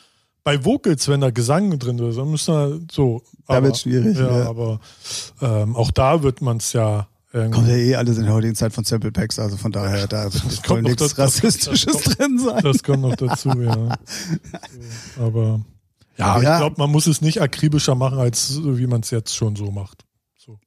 [0.42, 3.22] bei Vocals, wenn da Gesang drin ist, dann müssen wir so.
[3.46, 4.48] Da wird's schwierig, Ja, ja.
[4.48, 4.80] aber
[5.42, 7.50] ähm, auch da wird man es ja irgendwie.
[7.58, 10.30] kommt ja eh alles in der heutigen Zeit von Sample Packs, also von daher, da
[10.30, 11.16] soll nichts dazu.
[11.16, 12.62] Das- Rassistisches das kommt- drin sein.
[12.62, 13.98] Das kommt noch dazu, ja.
[15.16, 15.60] So, aber
[16.16, 16.52] ja, Ja.
[16.52, 19.70] ich glaube, man muss es nicht akribischer machen, als wie man es jetzt schon so
[19.70, 20.04] macht.
[20.38, 20.58] So.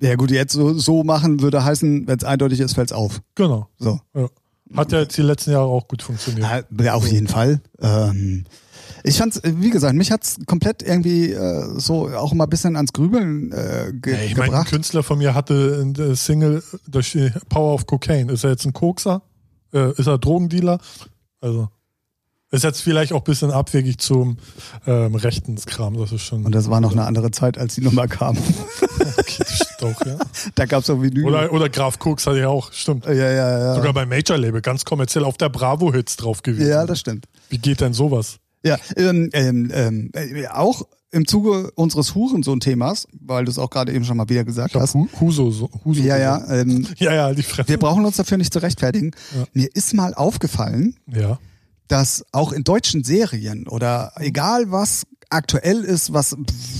[0.00, 3.22] Ja gut, jetzt so, so machen würde heißen, wenn es eindeutig ist, fällt's auf.
[3.34, 3.68] Genau.
[3.78, 3.98] So.
[4.14, 4.28] Ja.
[4.76, 6.66] Hat ja jetzt die letzten Jahre auch gut funktioniert.
[6.80, 7.60] Ja, auf jeden Fall.
[7.80, 8.44] Ähm,
[9.04, 12.92] ich fand's, wie gesagt, mich hat's komplett irgendwie äh, so auch mal ein bisschen ans
[12.92, 14.64] Grübeln äh, ge Ja, ich meine, ein.
[14.64, 17.16] Künstler von mir hatte ein äh, Single durch
[17.48, 18.32] Power of Cocaine.
[18.32, 19.22] Ist er jetzt ein Kokser?
[19.72, 20.78] Äh, ist er Drogendealer?
[21.40, 21.68] Also
[22.52, 24.38] ist jetzt vielleicht auch ein bisschen abwegig zum
[24.84, 25.96] ähm, Rechtskram.
[25.96, 26.44] Das ist schon.
[26.44, 28.36] Und das war noch eine andere Zeit, als die Nummer kam.
[28.98, 30.18] okay, das stimmt auch, ja.
[30.56, 31.26] da gab's auch Vinyl.
[31.26, 33.06] Oder, oder Graf Koks hatte ja auch, stimmt.
[33.06, 33.74] ja, ja, ja.
[33.76, 36.68] Sogar beim Major-Label, ganz kommerziell auf der Bravo-Hits drauf gewesen.
[36.68, 37.26] ja, das stimmt.
[37.50, 38.40] Wie geht denn sowas?
[38.62, 43.92] Ja, ähm, ähm, ähm, äh, auch im Zuge unseres Hurensohn-Themas, weil du es auch gerade
[43.92, 44.94] eben schon mal wieder gesagt hast.
[44.94, 46.46] Hu- Huso, so, Huso Ja, ja.
[46.60, 47.68] Ähm, Ja, ja, die Fresse.
[47.68, 49.10] wir brauchen uns dafür nicht zu rechtfertigen.
[49.36, 49.44] Ja.
[49.54, 51.38] Mir ist mal aufgefallen, Ja.
[51.88, 56.36] dass auch in deutschen Serien oder egal was aktuell ist, was,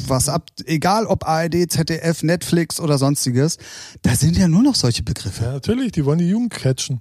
[0.06, 3.56] was ab, egal ob ARD, ZDF, Netflix oder sonstiges,
[4.02, 5.44] da sind ja nur noch solche Begriffe.
[5.44, 7.00] ja, natürlich, die wollen die Jugend catchen.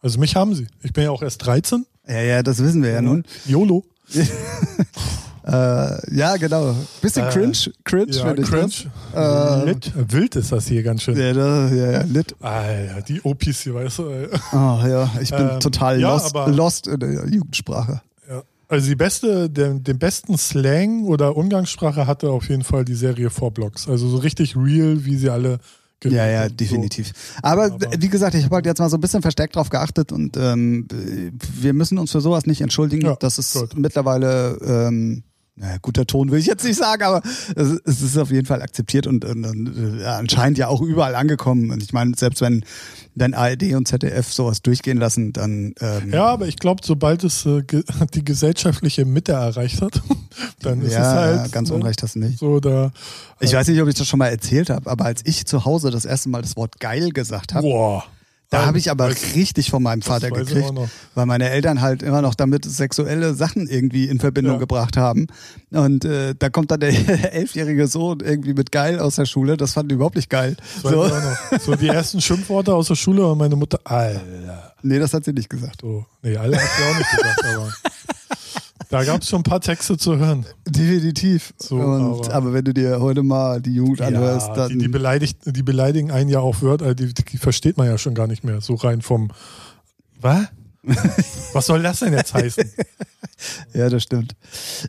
[0.00, 0.66] Also mich haben sie.
[0.82, 1.86] Ich bin ja auch erst 13.
[2.08, 3.24] Ja, ja, das wissen wir ja nun.
[3.46, 3.84] YOLO.
[5.46, 6.74] Äh, ja, genau.
[7.00, 7.52] Bisschen Äh, cringe,
[7.84, 8.70] cringe, Ja, finde ich cringe.
[9.14, 9.62] das.
[9.62, 9.92] Äh, Lit.
[10.12, 11.16] Wild ist das hier ganz schön.
[11.16, 12.36] Ja, da, ja, ja, lit.
[12.40, 14.08] Alter, die Opis hier, weißt du.
[14.10, 14.28] ey.
[14.52, 18.02] Ah, ja, ich bin Ähm, total ja, lost, lost in der Jugendsprache.
[18.68, 23.28] Also die beste, den, den besten Slang oder Umgangssprache hatte auf jeden Fall die Serie
[23.28, 23.88] Four Blocks.
[23.88, 25.58] Also so richtig real, wie sie alle
[26.04, 26.56] Ja, gelebt ja, haben.
[26.56, 27.12] definitiv.
[27.42, 30.12] Aber, Aber- wie gesagt, ich habe halt jetzt mal so ein bisschen verstärkt drauf geachtet
[30.12, 30.86] und ähm,
[31.60, 33.06] wir müssen uns für sowas nicht entschuldigen.
[33.06, 33.76] Ja, das ist gut.
[33.76, 35.22] mittlerweile, ähm,
[35.60, 37.22] naja, guter Ton will ich jetzt nicht sagen, aber
[37.54, 41.70] es, ist auf jeden Fall akzeptiert und, und, und äh, anscheinend ja auch überall angekommen.
[41.70, 42.64] Und ich meine, selbst wenn
[43.14, 46.12] dann ARD und ZDF sowas durchgehen lassen, dann ähm.
[46.12, 50.00] Ja, aber ich glaube, sobald es äh, ge die gesellschaftliche Mitte erreicht hat,
[50.62, 52.38] dann ist ja, es halt ja, ganz ne, unrecht hast du nicht.
[52.38, 52.90] so da.
[53.38, 55.90] Ich weiß nicht, ob ich das schon mal erzählt habe, aber als ich zu Hause
[55.90, 58.04] das erste Mal das Wort geil gesagt habe, Boah.
[58.50, 60.72] Da habe ich aber Weiß- richtig von meinem Vater ich gekriegt,
[61.14, 64.58] weil meine Eltern halt immer noch damit sexuelle Sachen irgendwie in Verbindung Ja.
[64.58, 65.28] gebracht haben.
[65.70, 66.90] Und äh, da kommt dann der
[67.32, 69.56] elfjährige Sohn irgendwie mit geil aus der Schule.
[69.56, 70.56] Das fanden die überhaupt nicht geil.
[70.82, 71.06] So.
[71.06, 74.72] ich so die ersten Schimpfworte aus der Schule und meine Mutter, Alter.
[74.82, 75.82] Nee, das hat sie nicht gesagt.
[75.82, 76.04] So.
[76.22, 77.72] Nee, alle hat sie auch nicht gesagt, aber
[78.90, 80.44] da gab es schon ein paar Texte zu hören.
[80.68, 81.54] Definitiv.
[81.56, 84.68] So, Und, aber- aber, wenn du dir heute mal die Jugend anhörst, ja, dann.
[84.70, 88.14] die, die, beleidigt, die beleidigen einen ja auch Wörter, die, die versteht man ja schon
[88.14, 88.60] gar nicht mehr.
[88.60, 89.30] So rein vom
[90.20, 90.46] Was?
[91.52, 92.64] Was soll das denn jetzt heißen?
[93.74, 94.34] Ja, das stimmt.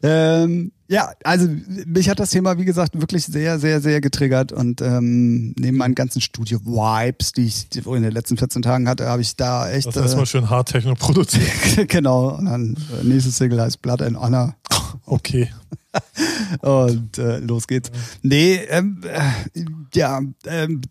[0.03, 1.47] Ähm, ja, also
[1.85, 5.95] mich hat das Thema, wie gesagt, wirklich sehr, sehr, sehr getriggert und ähm, neben meinen
[5.95, 9.87] ganzen Studio-Vibes, die ich in den letzten 14 Tagen hatte, habe ich da echt...
[9.87, 11.77] Das erstmal schön Hardtechno produziert.
[11.77, 14.55] äh, genau, und dann äh, nächstes Single heißt Blood and Honor
[15.11, 15.49] Okay.
[16.61, 17.91] und äh, los geht's.
[18.21, 19.61] Nee, ähm, äh,
[19.93, 20.81] ja, ähm,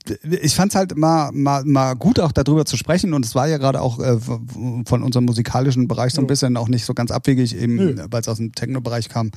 [0.43, 3.57] ich fand's halt mal, mal, mal gut auch darüber zu sprechen und es war ja
[3.57, 6.29] gerade auch äh, von unserem musikalischen Bereich so ein Ja.
[6.29, 9.31] bisschen auch nicht so ganz abwegig, eben weil es aus dem Techno-Bereich kam.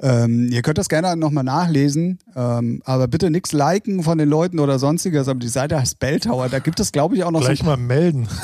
[0.00, 4.58] Ähm, ihr könnt das gerne nochmal nachlesen, ähm, aber bitte nichts liken von den Leuten
[4.58, 5.28] oder sonstiges.
[5.28, 6.48] Aber die Seite heißt Belltower.
[6.48, 7.64] Da gibt es, glaube ich, auch noch Gleich so.
[7.64, 8.28] mal melden.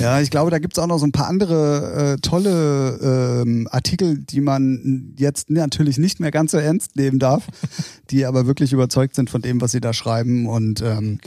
[0.00, 3.68] Ja, ich glaube, da gibt es auch noch so ein paar andere äh, tolle ähm,
[3.70, 7.46] Artikel, die man jetzt natürlich nicht mehr ganz so ernst nehmen darf,
[8.10, 10.46] die aber wirklich überzeugt sind von dem, was sie da schreiben.
[10.46, 11.18] Und ähm,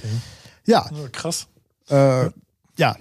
[0.65, 1.45] ja, Ja, krass.
[1.89, 2.31] äh, ja.
[2.79, 2.95] Ja.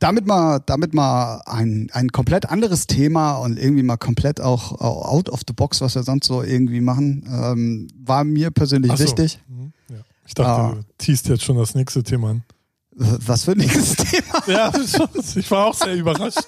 [0.00, 5.06] Damit mal, damit mal ein, ein komplett anderes Thema und irgendwie mal komplett auch auch
[5.08, 9.04] out of the box, was wir sonst so irgendwie machen, ähm, war mir persönlich so.
[9.04, 9.38] wichtig.
[9.48, 9.96] Mhm, Ja.
[10.26, 10.72] Ich dachte, Ah.
[10.74, 12.42] du teast jetzt schon das nächste Thema an.
[13.00, 14.42] Was für ein nächstes Thema.
[14.46, 14.72] Ja,
[15.36, 16.44] ich war auch sehr überrascht.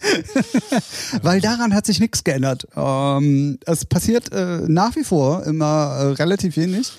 [1.22, 2.68] Weil daran hat sich nichts geändert.
[2.76, 6.92] Ähm, es passiert äh, nach wie vor immer äh, relativ wenig.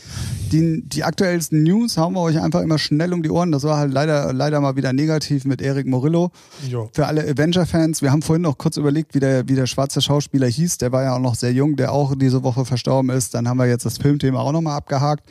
[0.52, 3.52] Die, die aktuellsten News hauen wir euch einfach immer schnell um die Ohren.
[3.52, 6.32] Das war halt leider, leider mal wieder negativ mit Eric Morillo.
[6.68, 6.90] Jo.
[6.94, 10.48] Für alle Avenger-Fans, wir haben vorhin noch kurz überlegt, wie der, wie der schwarze Schauspieler
[10.48, 10.80] hieß.
[10.80, 13.34] Der war ja auch noch sehr jung, der auch diese Woche verstorben ist.
[13.34, 15.24] Dann haben wir jetzt das Filmthema auch nochmal abgehakt.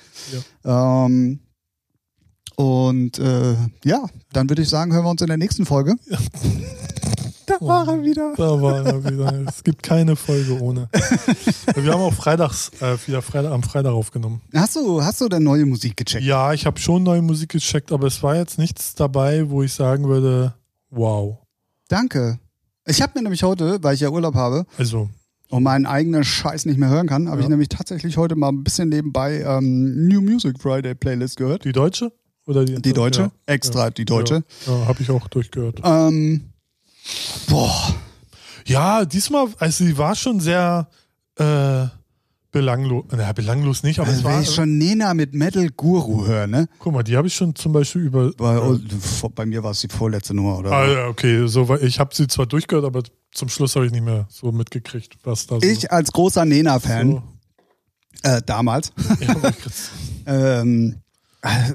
[0.65, 1.41] Ähm,
[2.57, 5.95] und äh, ja, dann würde ich sagen, hören wir uns in der nächsten Folge.
[7.47, 8.35] da war er wieder.
[8.37, 9.33] Da war er wieder.
[9.49, 10.89] Es gibt keine Folge ohne.
[11.75, 14.43] Wir haben auch freitags, äh, wieder Freitag, am Freitag aufgenommen.
[14.55, 16.25] Hast du, hast du denn neue Musik gecheckt?
[16.25, 19.73] Ja, ich habe schon neue Musik gecheckt, aber es war jetzt nichts dabei, wo ich
[19.73, 20.55] sagen würde,
[20.91, 21.39] wow.
[21.89, 22.39] Danke.
[22.87, 25.09] Ich habe mir nämlich heute, weil ich ja Urlaub habe Also,
[25.51, 27.45] und meinen eigenen Scheiß nicht mehr hören kann, habe Ja.
[27.45, 31.65] ich nämlich tatsächlich heute mal ein bisschen nebenbei ähm, New Music Friday Playlist gehört.
[31.65, 32.13] die deutsche?
[32.49, 33.21] Oder die, Die deutsche?
[33.23, 33.31] Ja.
[33.45, 34.43] Extra die deutsche.
[34.67, 35.81] Ja, ja habe ich auch durchgehört.
[35.85, 36.51] Ähm,
[37.47, 37.95] boah.
[38.65, 40.89] Ja, diesmal, also sie war schon sehr
[41.37, 41.87] äh,
[42.51, 43.05] belanglos.
[43.15, 44.43] Na, belanglos nicht, aber es Also, wenn war.
[44.43, 46.69] ich schon Nena mit Metal Guru höre, ne?
[46.79, 48.33] Guck mal, die habe ich schon zum Beispiel über.
[48.33, 50.73] Bei, äh, bei mir war es die vorletzte Nummer, oder?
[50.73, 54.05] ah, ja, okay, so, ich habe sie zwar durchgehört, aber zum Schluss habe ich nicht
[54.05, 55.67] mehr so mitgekriegt, was da so.
[55.67, 57.23] ich als großer Nena-Fan, so,
[58.23, 59.53] äh, damals, ja,
[60.61, 61.08] ähm, äh,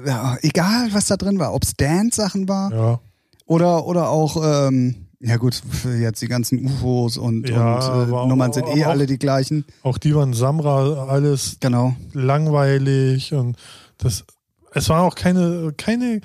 [0.06, 3.00] ja, egal was da drin war, ob es Dance-Sachen war ja,
[3.46, 4.36] oder, oder auch,
[4.68, 5.62] ähm, ja gut,
[6.00, 9.64] jetzt die ganzen UFOs und, Ja, und äh, Nummern sind eh auch- alle die gleichen.
[9.82, 11.94] auch die waren Samra, alles Genau.
[12.12, 13.56] langweilig und
[13.98, 14.24] das.
[14.72, 16.20] Es waren auch keine, keine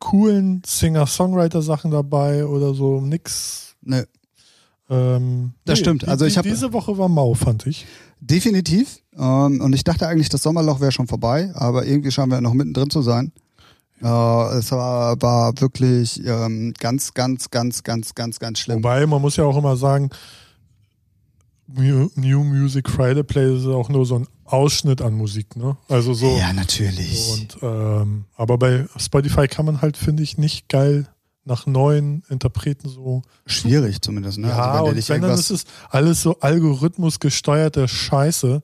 [0.00, 3.74] coolen Singer-Songwriter-Sachen dabei oder so, nix.
[3.80, 4.06] Ne,
[4.90, 6.02] Ähm, Das stimmt.
[6.02, 7.86] Die, Also ich die, hab- diese Woche war mau, fand ich.
[8.22, 9.00] Definitiv.
[9.16, 12.54] Ähm, und ich dachte eigentlich, das Sommerloch wäre schon vorbei, aber irgendwie scheinen wir noch
[12.54, 13.32] mittendrin zu sein.
[14.00, 14.06] Äh,
[14.56, 18.78] es war, war wirklich ähm, ganz, ganz, ganz, ganz, ganz, ganz schlimm.
[18.78, 20.10] Wobei, man muss ja auch immer sagen,
[21.74, 25.76] New Music Friday Play ist auch nur so ein Ausschnitt an Musik, ne?
[25.88, 26.36] Also so.
[26.36, 27.30] Ja, natürlich.
[27.32, 31.06] Und, ähm, aber bei Spotify kann man halt, finde ich, nicht geil
[31.44, 33.22] nach neuen Interpreten so.
[33.46, 34.48] Schwierig zumindest, ne?
[34.48, 38.62] ja, also, wenn und wenn dann ist es alles so algorithmusgesteuerte Scheiße,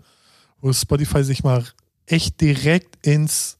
[0.61, 1.65] wo Spotify sich mal
[2.07, 3.59] echt direkt ins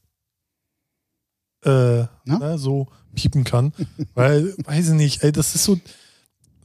[1.63, 3.73] äh, ne, so piepen kann.
[4.15, 5.79] Weil, weiß ich nicht, ey, das ist so,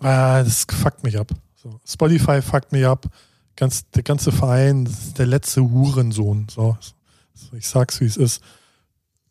[0.01, 1.31] ah, das fuckt mich ab.
[1.57, 3.07] So, Spotify fuckt mich ab.
[3.57, 6.47] Ganz, der ganze Verein, das ist der letzte Hurensohn.
[6.51, 6.77] So,
[7.35, 8.43] so, ich sag's, wie es ist.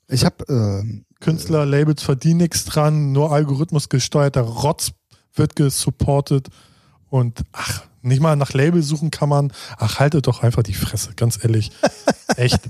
[0.07, 4.91] ich habe ähm, Künstler, Labels verdienen nichts dran, nur algorithmusgesteuerter Rotz
[5.33, 6.49] wird gesupportet
[7.09, 9.53] und ach, nicht mal nach Label suchen kann man.
[9.77, 11.71] Ach, haltet doch einfach die Fresse, ganz ehrlich.
[12.37, 12.59] Echt.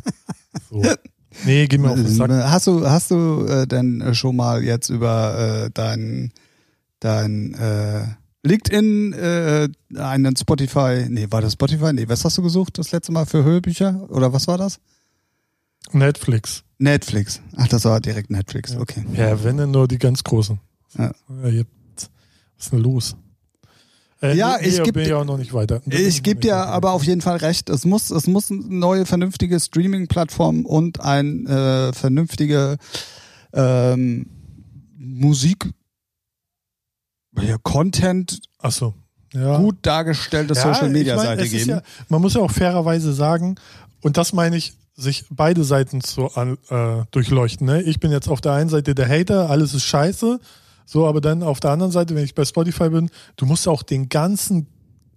[0.70, 0.84] So.
[1.46, 2.30] Nee, geh mir auf den Sack.
[2.30, 6.32] Hast du, hast du äh, denn schon mal jetzt über äh, dein,
[7.00, 8.06] dein äh,
[8.44, 11.92] LinkedIn äh, einen Spotify, nee, war das Spotify?
[11.92, 14.08] Nee, was hast du gesucht das letzte Mal für Hörbücher?
[14.10, 14.80] Oder was war das?
[15.92, 16.64] Netflix.
[16.80, 17.42] Netflix.
[17.56, 19.06] Ach, das war direkt Netflix, okay.
[19.14, 20.60] Ja, wenn dann nur die ganz großen.
[20.98, 21.12] Ja.
[21.44, 21.64] Ja,
[21.96, 22.10] was
[22.58, 23.16] ist denn los?
[24.22, 25.80] Äh, Ja, nee, ich nee, geb bin dir- ja auch noch nicht weiter.
[25.86, 27.70] Da bin Ich gebe dir aber auf jeden Fall recht.
[27.70, 32.78] Es muss, es muss eine neue vernünftige Streaming-Plattform und ein äh, vernünftige
[33.54, 34.26] ähm,
[34.98, 35.70] Musik,
[37.42, 38.94] ja, Content, Ach so.
[39.34, 39.58] Ja.
[39.58, 41.70] gut dargestellte Ja, Social Media ich mein, Seite es ist geben.
[41.72, 43.56] Ja, man muss ja auch fairerweise sagen,
[44.02, 47.66] und das meine ich, sich beide Seiten zu äh, durchleuchten.
[47.66, 47.82] Ne?
[47.82, 50.40] Ich bin jetzt auf der einen Seite der Hater, alles ist scheiße.
[50.86, 53.84] So, aber dann auf der anderen Seite, wenn ich bei Spotify bin, du musst auch
[53.84, 54.68] den ganzen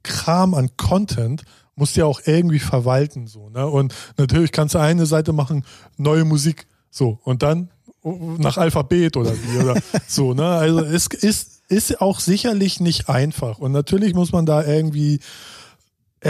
[0.03, 1.43] Kram an Content
[1.77, 3.67] musst ja auch irgendwie verwalten so, ne?
[3.67, 5.65] Und natürlich kannst du eine Seite machen,
[5.99, 7.71] neue Musik, so und dann
[8.03, 10.47] nach Alphabet oder wie oder so, ne?
[10.47, 15.21] Also es ist ist auch sicherlich nicht einfach und natürlich muss man da irgendwie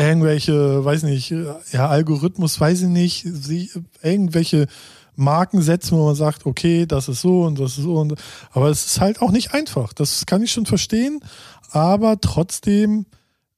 [0.00, 1.32] irgendwelche, weiß nicht,
[1.72, 3.70] ja Algorithmus, weiß ich nicht, sie,
[4.02, 4.66] irgendwelche
[5.14, 8.14] Marken setzen, wo man sagt, okay, das ist so und das ist so und
[8.52, 9.92] aber es ist halt auch nicht einfach.
[9.92, 11.20] Das kann ich schon verstehen,
[11.70, 13.06] aber trotzdem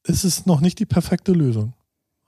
[0.05, 1.72] ist es noch nicht die perfekte Lösung.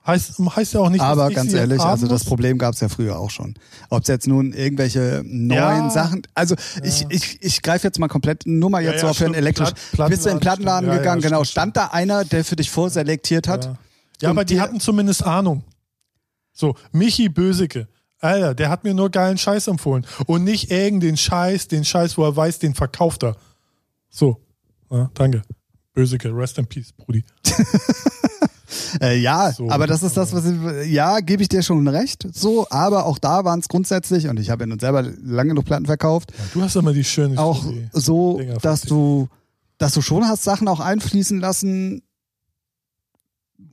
[0.05, 2.25] Heißt, heißt ja auch nicht, Aber ganz ehrlich, also das.
[2.25, 3.53] Problem gab es ja früher auch schon.
[3.91, 5.89] Ob es jetzt nun irgendwelche neuen Ja.
[5.91, 9.07] Sachen, also ich, ich, ich greife jetzt mal komplett nur mal Ja, jetzt ja, so
[9.09, 9.35] einen stimmt.
[9.37, 9.69] elektrisch.
[9.91, 10.89] Platt- Bist du in den Plattenladen.
[10.89, 11.43] Ja, gegangen, ja, genau.
[11.43, 13.75] Stand da einer, der für dich vorselektiert hat?
[14.21, 15.63] Ja, aber die hatten zumindest Ahnung.
[16.53, 17.87] So, Michi Böseke.
[18.19, 20.05] Alter, der hat mir nur geilen Scheiß empfohlen.
[20.27, 23.35] Und nicht irgendeinen Scheiß, den Scheiß, wo er weiß, den verkauft er.
[24.09, 24.37] So.
[24.91, 25.41] Ja, danke.
[25.93, 27.23] Böseke, rest in peace, Brudi.
[29.01, 29.69] Äh, ja, So.
[29.69, 32.27] aber das ist das, was ich, ja, gebe ich dir schon recht.
[32.33, 35.65] So, aber auch da waren es grundsätzlich, und ich habe ja nun selber lange genug
[35.65, 39.27] Platten verkauft, Ja, du hast immer die schönen auch die so, dass du,
[39.77, 42.01] dass du schon hast Sachen auch einfließen lassen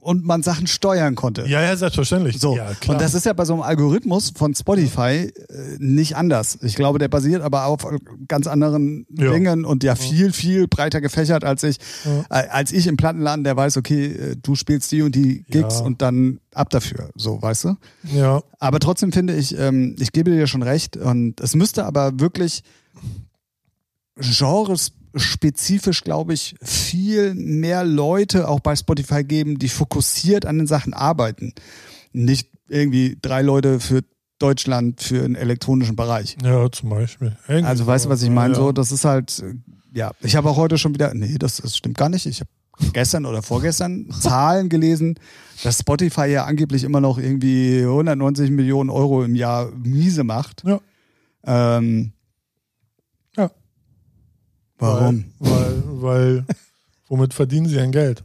[0.00, 1.46] und man Sachen steuern konnte.
[1.46, 2.38] Ja, ja, selbstverständlich.
[2.38, 5.32] So, ja, und das ist ja bei so einem Algorithmus von Spotify äh,
[5.78, 6.58] nicht anders.
[6.62, 7.86] Ich glaube, der basiert aber auf
[8.26, 9.32] ganz anderen Ja.
[9.32, 11.76] Dingen und ja viel, viel breiter gefächert als ich.
[12.04, 12.42] Ja.
[12.42, 15.80] Äh, als ich im Plattenladen, der weiß, okay, äh, du spielst die und die Gigs
[15.80, 17.10] und dann ab dafür.
[17.14, 17.76] So, weißt du?
[18.14, 22.18] ja, Aber trotzdem finde ich, ähm, ich gebe dir schon recht und es müsste aber
[22.20, 22.62] wirklich
[25.12, 30.94] genrespezifisch, glaube ich, viel mehr Leute auch bei Spotify geben, die fokussiert an den Sachen
[30.94, 31.52] arbeiten.
[32.12, 34.02] Nicht irgendwie drei Leute für
[34.38, 36.36] Deutschland für den elektronischen Bereich.
[36.42, 37.36] ja, zum Beispiel.
[37.48, 38.54] Irgendwie Also weißt du, was ich meine?
[38.54, 38.60] ja.
[38.60, 39.54] So, das ist halt, äh,
[39.96, 42.26] ja, ich habe auch heute schon wieder, nee, das, das stimmt gar nicht.
[42.26, 42.50] Ich habe
[42.92, 45.18] gestern oder vorgestern Zahlen gelesen,
[45.64, 50.62] dass Spotify ja angeblich immer noch irgendwie 190 Millionen Euro im Jahr miese macht.
[50.64, 50.80] Ja.
[51.44, 52.17] Ähm, Ja.
[54.78, 55.24] Warum?
[55.38, 56.46] Weil, weil, weil
[57.08, 58.24] womit verdienen sie ein Geld?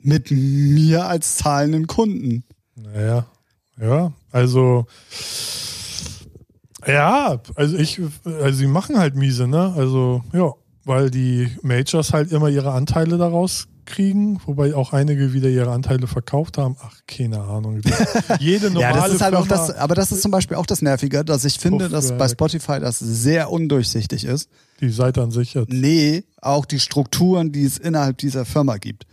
[0.00, 2.44] Mit mir als zahlenden Kunden.
[2.76, 3.26] Naja,
[3.80, 4.86] ja, also
[6.86, 9.74] ja, also ich, also sie machen halt miese, ne?
[9.76, 10.52] Also ja,
[10.84, 16.06] weil die Majors halt immer ihre Anteile daraus kriegen, wobei auch einige wieder ihre Anteile
[16.06, 16.76] verkauft haben.
[16.80, 17.80] Ach, keine Ahnung.
[18.38, 20.82] Jede normale Ja, das ist halt auch das, aber das ist zum Beispiel auch das
[20.82, 22.28] Nervige, dass ich finde, dass bei.
[22.28, 24.48] Spotify das sehr undurchsichtig ist.
[24.80, 25.70] Die Seite an sich jetzt.
[25.70, 29.06] Nee, auch die Strukturen, die es innerhalb dieser Firma gibt.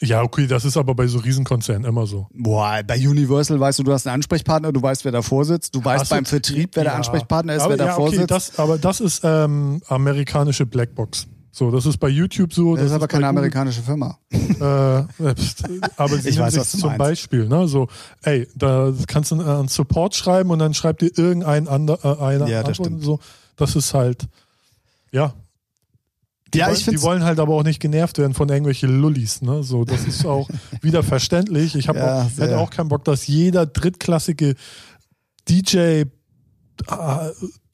[0.00, 2.26] Ja, okay, das ist aber bei so Riesenkonzernen immer so.
[2.34, 5.84] Boah, bei Universal weißt du, du hast einen Ansprechpartner, du weißt, wer davor sitzt, du
[5.84, 6.96] weißt so, beim Vertrieb, wer der ja.
[6.96, 8.30] Ansprechpartner ist, aber, wer ja, davor okay, sitzt.
[8.32, 11.28] Das, aber das ist ähm, amerikanische Blackbox.
[11.54, 12.74] So, das ist bei YouTube so.
[12.74, 14.18] das ist aber bei keine amerikanische Firma.
[14.30, 15.06] Äh, aber
[16.18, 16.98] sie Ich weiß, sich was du zum meinst.
[16.98, 17.68] Beispiel, ne?
[17.68, 17.88] So,
[18.22, 22.48] ey, da kannst du einen Support schreiben und dann schreibt dir irgendein ander, äh, einer
[22.48, 23.20] Ja, das Antwort und so.
[23.56, 24.26] Das ist halt,
[25.12, 25.34] ja.
[26.52, 29.40] Die, Ja, wollen, ich die wollen halt aber auch nicht genervt werden von irgendwelchen Lullis,
[29.40, 29.62] ne?
[29.62, 30.48] So, das ist auch
[30.82, 31.74] wieder verständlich.
[31.76, 34.54] Ich hab Ja, auch, hätte auch keinen Bock, dass jeder drittklassige
[35.48, 36.06] DJ äh,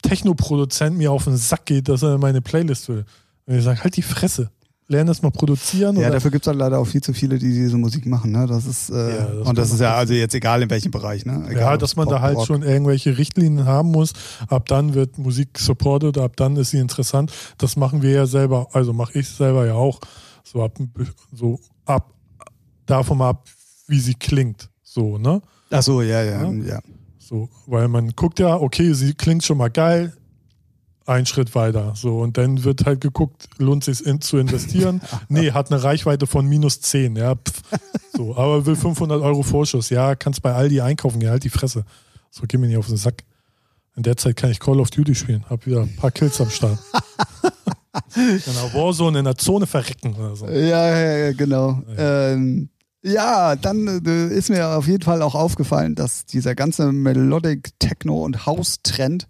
[0.01, 3.05] Techno-Produzent mir auf den Sack geht, dass er in meine Playlist will.
[3.45, 4.49] Und ich sage, halt die Fresse.
[4.91, 5.95] Lern das mal produzieren.
[5.97, 8.31] Ja, oder dafür gibt es halt leider auch viel zu viele, die diese Musik machen.
[8.31, 8.47] Ne?
[8.47, 11.25] Das ist, äh, Ja, das und das ist ja also jetzt egal in welchem Bereich.
[11.27, 11.43] Ne?
[11.47, 12.47] Egal, Ja, dass man Pop, da halt Rock.
[12.47, 14.13] schon irgendwelche Richtlinien haben muss.
[14.47, 17.31] Ab dann wird Musik supported, ab dann ist sie interessant.
[17.59, 19.99] Das machen wir ja selber, also mache ich selber ja auch.
[20.43, 20.75] So ab,
[21.31, 22.11] so ab,
[22.87, 23.47] davon ab,
[23.87, 24.69] wie sie klingt.
[24.81, 25.39] So, ne?
[25.69, 26.63] Ach so, ja, ja, Ja.
[26.65, 26.79] ja.
[27.19, 30.13] So, weil man guckt ja, okay, sie klingt schon mal geil,
[31.09, 31.93] ein Schritt weiter.
[31.95, 35.01] So, und dann wird halt geguckt, lohnt sich in, zu investieren?
[35.29, 37.35] nee, hat eine Reichweite von minus 10, ja.
[37.35, 37.61] Pff.
[38.15, 39.89] So, aber will 500 Euro Vorschuss.
[39.89, 41.83] Ja, kannst bei Aldi einkaufen gehen, halt die Fresse.
[42.29, 43.23] So, geh mir nicht auf den Sack.
[43.95, 46.49] In der Zeit kann ich Call of Duty spielen, hab wieder ein paar Kills am
[46.49, 46.79] Start.
[48.13, 50.47] genau, Warzone in der Zone verrecken oder so.
[50.47, 51.81] Ja, ja, ja genau.
[51.97, 52.69] Ja, ähm,
[53.01, 58.23] ja dann äh, ist mir auf jeden Fall auch aufgefallen, dass dieser ganze Melodic Techno
[58.23, 59.27] und House-Trend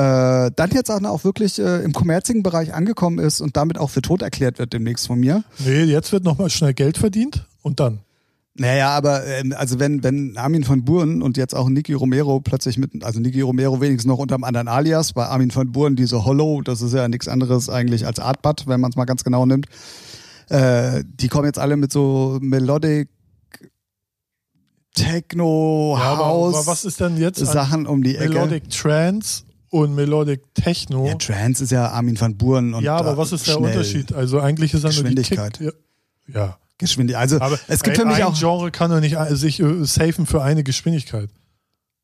[0.00, 3.90] äh, dann jetzt auch, auch wirklich äh, im kommerzigen Bereich angekommen ist und damit auch
[3.90, 5.44] für tot erklärt wird demnächst von mir.
[5.58, 8.00] Nee, jetzt wird nochmal schnell Geld verdient und dann.
[8.54, 12.78] Naja, aber ähm, also wenn, wenn Armin von Buren und jetzt auch Niki Romero plötzlich
[12.78, 16.24] mit, also Niki Romero wenigstens noch unter einem anderen Alias, bei Armin von Buren diese
[16.24, 19.44] Hollow, das ist ja nichts anderes eigentlich als Artbud, wenn man es mal ganz genau
[19.44, 19.66] nimmt.
[20.48, 23.08] Äh, die kommen jetzt alle mit so Melodic
[24.94, 28.30] Techno, Ja, aber, House aber was ist denn jetzt Sachen um die Ecke.
[28.30, 31.06] Melodic Trance und Melodic Techno?
[31.06, 33.70] Ja, Trance ist ja Armin van Buren und Ja, aber was ist der schnell.
[33.70, 34.12] Unterschied?
[34.12, 35.58] Also eigentlich ist er nur die Geschwindigkeit.
[35.58, 35.74] Kick,
[36.28, 36.40] ja.
[36.40, 36.58] ja.
[36.78, 37.22] Geschwindigkeit.
[37.22, 39.60] Also Aber es gibt ey, für mich ein auch Genre kann doch nicht äh, sich
[39.60, 41.30] äh, safen für eine Geschwindigkeit.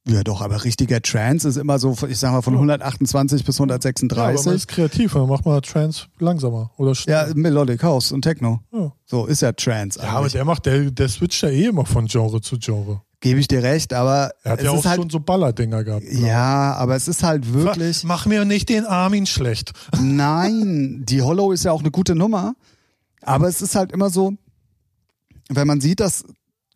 [0.08, 3.64] Ja, doch, aber richtiger Trance ist immer so, ich sag mal, von 128 bis Ja,
[3.64, 4.52] aber 136.
[4.52, 7.34] ist kreativ, dann macht man Trance langsamer oder Ja, schneller.
[7.34, 8.60] Melodic House und Techno.
[8.72, 8.92] Ja.
[9.04, 9.98] So ist ja Trance.
[9.98, 10.32] Ja, aber eigentlich.
[10.34, 13.02] der macht, der, der switcht ja eh immer von Genre zu Genre.
[13.26, 15.82] Gebe ich dir recht, aber Er hat es ja auch ist halt, schon so Ballerdinger
[15.82, 16.04] gehabt.
[16.10, 19.72] ja, aber es ist halt wirklich, Mach mir nicht den Armin schlecht.
[20.00, 22.54] nein, die Hollow ist ja auch eine gute Nummer,
[23.22, 24.34] Aber es ist halt immer so,
[25.48, 26.24] wenn man sieht, dass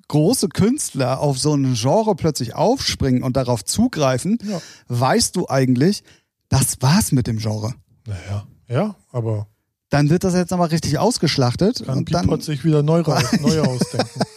[0.09, 4.61] große Künstler auf so ein Genre plötzlich aufspringen und darauf zugreifen, Ja.
[4.89, 6.03] weißt du eigentlich,
[6.49, 7.75] das war's mit dem Genre.
[8.09, 9.47] Naja, ja, aber
[9.89, 11.85] Dann wird das jetzt nochmal richtig ausgeschlachtet.
[11.87, 13.03] kann und dann, sich wieder neu,
[13.41, 14.21] neu ausdenken.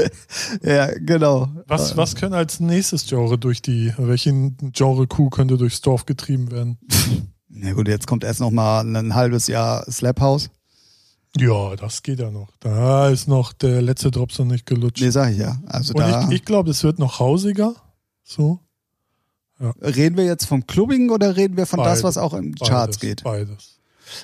[0.62, 1.48] ja, genau.
[1.66, 6.78] Was, was können als nächstes Genre durch die, welchen Genre-Coup könnte durchs Dorf getrieben werden?
[7.48, 10.50] Na gut, jetzt kommt erst nochmal ein halbes Jahr Slap House.
[11.36, 12.48] Ja, das geht ja noch.
[12.60, 15.02] Da ist noch der letzte Drops noch nicht gelutscht.
[15.02, 15.58] Nee, sag ich ja.
[15.66, 17.74] Also Und da ich, ich glaube, es wird noch hausiger.
[18.22, 18.60] So.
[19.80, 22.04] reden wir jetzt vom Clubbing oder reden wir von das, Beides.
[22.04, 23.22] was auch in Beides, Charts geht?
[23.24, 23.78] Beides.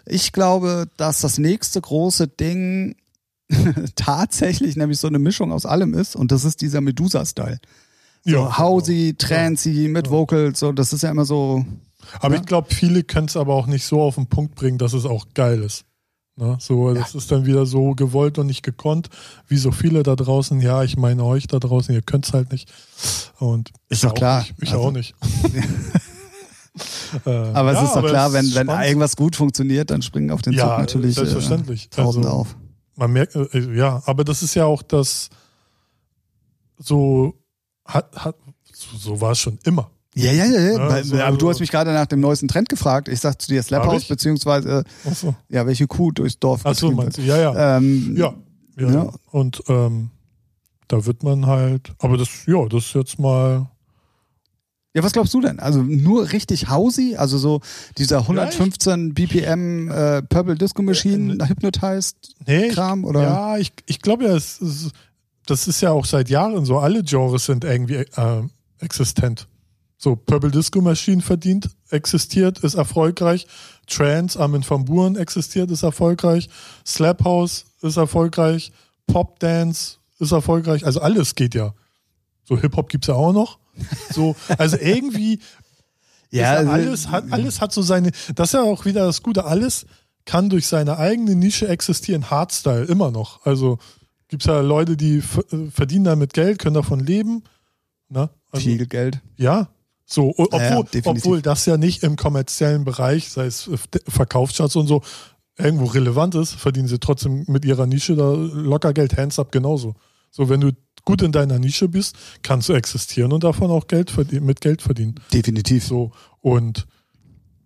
[0.05, 2.97] Ich glaube, dass das nächste große Ding
[3.97, 7.59] tatsächlich nämlich so eine Mischung aus allem ist und das ist dieser Medusa-Style.
[8.25, 11.65] So Ja, Housey, Trancy mit Vocals, so das ist ja immer so.
[12.21, 12.41] Aber Ja.
[12.41, 15.05] ich glaube, viele können es aber auch nicht so auf den Punkt bringen, dass es
[15.05, 15.85] auch geil ist.
[16.37, 16.57] Ne?
[16.61, 19.09] So, das ist dann wieder so gewollt und nicht gekonnt,
[19.49, 20.61] wie so viele da draußen.
[20.61, 22.71] Ja, ich meine euch da draußen, ihr könnt es halt nicht.
[23.39, 24.39] Und Ist ich doch auch klar.
[24.41, 24.55] Nicht.
[24.61, 25.15] Ich Also- auch nicht.
[27.27, 30.43] Äh, Aber es ja, ist doch klar, wenn, wenn irgendwas gut funktioniert, dann springen auf
[30.43, 31.91] den Zug Ja, natürlich äh, selbstverständlich.
[31.91, 32.57] Tausende Also- auf.
[32.99, 35.31] Man merkt, äh, ja, aber das ist ja auch das,
[36.79, 37.35] so,
[37.85, 38.37] hat, hat,
[38.73, 39.91] so, so war es schon immer.
[40.15, 40.61] Ja, ja, ja.
[40.61, 40.89] ja.
[40.91, 43.09] Weil- so- aber du hast mich gerade nach dem neuesten Trend gefragt.
[43.09, 46.91] Ich sag zu dir Slap House, beziehungsweise, Achso, ja, welche Kuh durchs Dorf Ach so
[46.91, 47.77] meinst du, ja, ja.
[47.77, 48.35] Ähm, ja,
[48.79, 48.91] ja.
[48.91, 49.13] ja.
[49.31, 50.11] Und ähm,
[50.89, 53.71] da wird man halt, aber das, ja, das ist jetzt mal,
[54.95, 55.61] Ja, was glaubst du denn?
[55.61, 57.61] Also nur richtig Housey, also so
[57.99, 63.23] dieser 115 BPM äh, Purple Disco Machine Hypnotized nee, Kram oder?
[63.23, 64.91] ja, ich, ich glaube ja, es, es,
[65.47, 68.43] das ist ja auch seit Jahren so, alle Genres sind irgendwie äh,
[68.81, 69.47] existent.
[70.01, 73.47] So, Purple Disco Machine verdient, existiert, ist erfolgreich.
[73.89, 76.49] Trance, Armin van Buuren existiert, ist erfolgreich.
[76.87, 78.71] Slap House ist erfolgreich.
[79.09, 80.87] Pop Dance ist erfolgreich.
[80.87, 81.75] Also alles geht ja.
[82.45, 83.59] So Hip-Hop gibt's ja auch noch.
[84.13, 85.41] So, also irgendwie
[86.31, 89.23] ja, ja also- alles, hat, alles hat so seine, das ist ja auch wieder das
[89.23, 89.87] Gute, alles
[90.25, 92.31] kann durch seine eigene Nische existieren.
[92.31, 93.45] Hardstyle immer noch.
[93.47, 93.79] Also
[94.29, 97.45] gibt's ja Leute, die äh, verdienen damit Geld, können davon leben.
[98.11, 98.29] Ne?
[98.51, 99.21] Also, viel Geld.
[99.37, 99.69] ja.
[100.11, 104.75] So, o- Ja, obwohl, obwohl das ja nicht im kommerziellen Bereich, sei es F- Verkaufscharts
[104.77, 105.03] und so,
[105.59, 109.97] irgendwo relevant ist, verdienen sie trotzdem mit ihrer Nische da locker Geld, hands up genauso.
[110.31, 110.73] So, wenn du
[111.09, 114.83] gut in deiner Nische bist, kannst du existieren und davon auch Geld verdienen, mit Geld
[114.83, 115.15] verdienen.
[115.33, 115.87] Definitiv.
[115.87, 116.87] So, und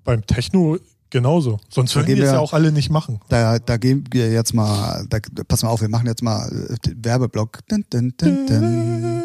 [0.05, 0.78] beim Techno
[1.11, 1.59] genauso.
[1.68, 3.18] Sonst würden die es wir- ja auch alle nicht machen.
[3.30, 5.18] Da, da gehen wir jetzt mal, da,
[5.49, 7.59] pass mal auf, wir machen jetzt mal äh, Werbeblock.
[7.66, 9.24] Dun, dun, dun.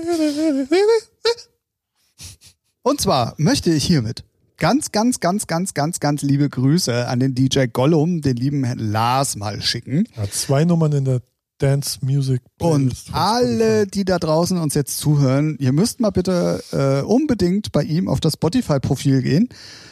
[2.82, 4.24] Und zwar möchte ich hiermit
[4.57, 8.80] ganz, ganz, ganz, ganz, ganz, ganz liebe Grüße an den DJ Gollum, den lieben Herrn
[8.80, 10.05] Lars mal schicken.
[10.15, 11.22] Er hat zwei Nummern in der
[11.58, 16.12] Dance Music Und Playlist von alle, die da draußen uns jetzt zuhören, ihr müsst mal
[16.12, 19.49] bitte äh, unbedingt bei ihm auf das Spotify-Profil gehen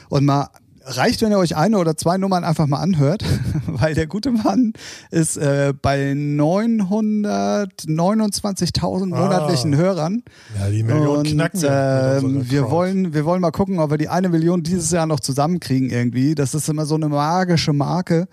[0.10, 0.50] und mal
[0.86, 3.24] reicht, wenn ihr euch eine oder zwei Nummern einfach mal anhört,
[3.68, 4.74] weil der gute Mann
[5.12, 9.78] ist äh, bei 929.000 monatlichen Ah.
[9.78, 10.24] Hörern.
[10.60, 12.20] Ja, die Million Und knacken wir.
[12.24, 12.72] ähm, wir, Crowd.
[12.72, 16.36] wollen, wir wollen mal gucken, ob wir die eine Million dieses Jahr noch zusammenkriegen irgendwie.
[16.36, 18.28] Das ist immer so eine magische Marke.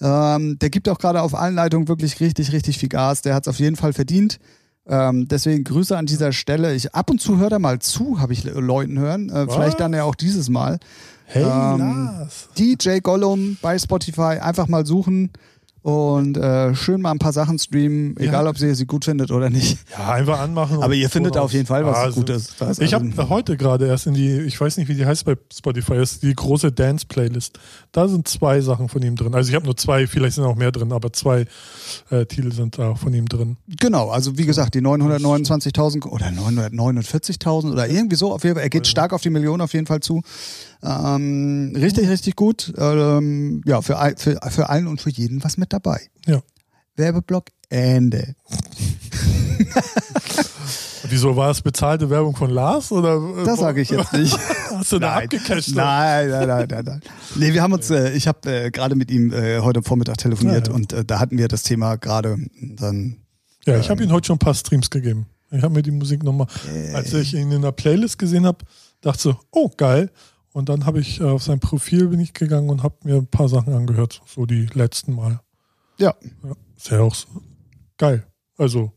[0.00, 3.22] Ähm, der gibt auch gerade auf allen Leitungen wirklich richtig, richtig viel Gas.
[3.22, 4.38] Der hat es auf jeden Fall verdient.
[4.84, 6.74] Ähm, deswegen Grüße an dieser Stelle.
[6.74, 9.30] Ich ab und zu höre da mal zu, habe ich Le- Leuten hören.
[9.30, 10.80] Äh, vielleicht dann ja auch dieses Mal.
[11.32, 12.48] Hey, ähm, Lars.
[12.58, 15.30] DJ Gollum bei Spotify einfach mal suchen
[15.82, 18.26] und äh, schön mal ein paar Sachen streamen, Ja.
[18.26, 19.78] egal ob ihr sie gut findet oder nicht.
[19.90, 20.82] Ja, einfach anmachen.
[20.82, 22.54] Aber ihr findet auf jeden Fall was Ah, also- Gutes.
[22.58, 25.24] Das- Ich also- habe heute gerade erst in die, ich weiß nicht, wie die heißt
[25.24, 27.58] bei Spotify, ist die große Dance-Playlist.
[27.90, 29.34] Da sind zwei Sachen von ihm drin.
[29.34, 31.46] Also ich habe nur zwei, vielleicht sind auch mehr drin, aber zwei
[32.10, 33.56] äh, Titel sind da von ihm drin.
[33.80, 38.32] Genau, also wie gesagt, die 929.000 oder 949.000 oder irgendwie so.
[38.32, 40.22] Auf jeden Fall, er geht stark auf die Million auf jeden Fall zu.
[40.84, 42.72] Ähm, richtig, richtig gut.
[42.76, 46.00] Ähm, ja, für, für, für allen und für jeden was mit dabei.
[46.26, 46.42] Ja.
[46.96, 48.34] Werbeblock Ende.
[51.08, 52.92] Wieso war es bezahlte Werbung von Lars?
[52.92, 54.38] Oder, äh, Das sage ich jetzt nicht.
[54.70, 55.74] Hast du da abgecasht?
[55.74, 57.00] Nein, nein, nein, nein, nein.
[57.36, 60.68] Nee, wir haben uns, äh, ich habe äh, gerade mit ihm äh, heute Vormittag telefoniert
[60.68, 60.76] Ja, ja.
[60.76, 62.36] und äh, da hatten wir das Thema gerade
[62.76, 63.16] dann.
[63.66, 65.26] Ja, ich habe ihm heute schon ein paar Streams gegeben.
[65.50, 66.46] Ich habe mir die Musik nochmal,
[66.94, 68.64] als ich ihn in der Playlist gesehen habe,
[69.02, 70.10] dachte so, oh geil.
[70.52, 73.26] Und dann habe ich äh, auf sein Profil bin ich gegangen und habe mir ein
[73.26, 75.40] paar Sachen angehört, so die letzten Mal.
[76.02, 76.14] Ja.
[76.44, 77.26] Ja, ist ja auch so
[77.96, 78.26] geil.
[78.58, 78.92] Also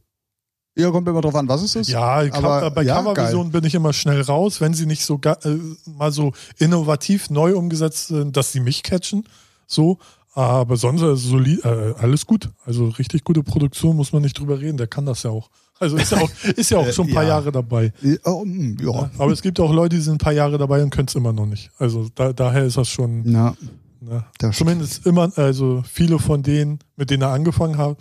[0.77, 1.89] Ja, kommt immer drauf an, was es ist.
[1.89, 2.03] ja,
[2.33, 6.11] aber bei ja, Coverversionen bin ich immer schnell raus, wenn sie nicht so äh, mal
[6.11, 9.25] so innovativ neu umgesetzt sind, dass sie mich catchen.
[9.67, 9.99] So,
[10.33, 12.49] Aber sonst äh, solid, äh, alles gut.
[12.65, 14.77] Also richtig gute Produktion, muss man nicht drüber reden.
[14.77, 15.49] Der kann das ja auch.
[15.79, 17.29] Also ist ja auch, ist ja auch schon ein paar Ja.
[17.29, 17.93] Jahre dabei.
[18.25, 18.91] Oh, mm, ja.
[18.91, 21.15] Ja, aber es gibt auch Leute, die sind ein paar Jahre dabei und können es
[21.15, 21.71] immer noch nicht.
[21.79, 23.55] Also da, daher ist das schon, Na,
[24.05, 27.97] ne, zumindest immer, also viele von denen, mit denen er angefangen hat,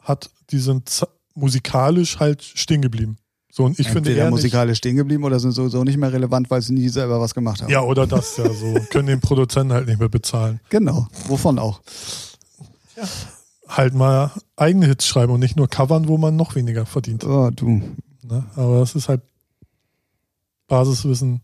[0.00, 3.18] hat die sind musikalisch halt stehen geblieben.
[3.50, 6.12] So und ich finde entweder eher nicht, musikalisch stehen geblieben oder sind sowieso nicht mehr
[6.12, 7.70] relevant, weil sie nie selber was gemacht haben.
[7.70, 10.60] ja oder das ja so können den Produzenten halt nicht mehr bezahlen.
[10.68, 11.08] Genau.
[11.26, 11.80] Wovon auch.
[13.68, 17.24] Halt mal eigene Hits schreiben und nicht nur covern, wo man noch weniger verdient.
[17.24, 17.82] Oh, du.
[18.22, 18.44] Ne?
[18.56, 19.22] Aber das ist halt
[20.66, 21.40] Basiswissen,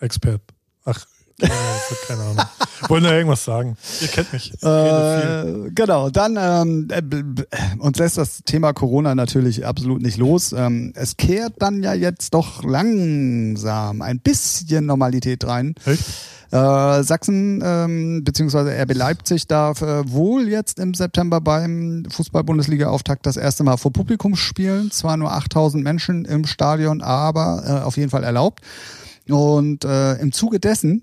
[0.00, 0.42] Expert.
[0.84, 1.06] Ach,
[1.38, 2.46] keine Ahnung, keine Ahnung.
[2.88, 3.76] Wollen da irgendwas sagen?
[4.00, 4.52] Ihr kennt mich.
[4.62, 10.52] Äh, genau, dann ähm, äh, uns lässt das Thema Corona natürlich absolut nicht los.
[10.52, 15.74] Ähm, es kehrt dann ja jetzt doch langsam ein bisschen Normalität rein.
[15.84, 16.04] Echt?
[16.52, 18.82] Äh, Sachsen ähm, bzw.
[18.82, 24.36] RB Leipzig darf äh, wohl jetzt im September beim Fußball-Bundesliga-Auftakt das erste Mal vor Publikum
[24.36, 24.90] spielen.
[24.90, 28.60] Zwar nur 8000 Menschen im Stadion, aber äh, auf jeden Fall erlaubt.
[29.28, 31.02] Und äh, im Zuge dessen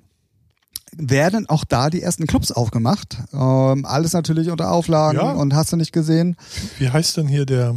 [0.98, 3.18] werden auch da die ersten Clubs aufgemacht.
[3.34, 5.32] Ähm, alles natürlich unter Auflagen Ja.
[5.34, 6.36] und hast du nicht gesehen.
[6.80, 7.76] Wie heißt denn hier der?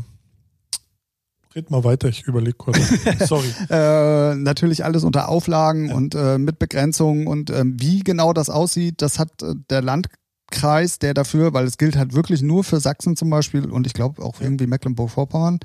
[1.55, 2.79] Red mal weiter, ich überlege kurz.
[3.27, 3.49] Sorry.
[3.71, 9.01] Äh, natürlich alles unter Auflagen und äh, mit Begrenzungen und ähm, wie genau das aussieht,
[9.01, 13.17] das hat äh, der Landkreis, der dafür, weil es gilt halt wirklich nur für Sachsen
[13.17, 15.59] zum Beispiel und ich glaube auch irgendwie Mecklenburg-Vorpommern,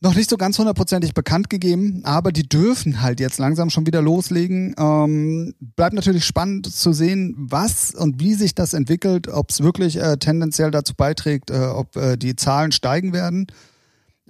[0.00, 4.00] noch nicht so ganz hundertprozentig bekannt gegeben, aber die dürfen halt jetzt langsam schon wieder
[4.00, 4.74] loslegen.
[4.78, 9.96] Ähm, bleibt natürlich spannend zu sehen, was und wie sich das entwickelt, ob es wirklich
[9.96, 13.48] äh, tendenziell dazu beiträgt, äh, ob äh, die Zahlen steigen werden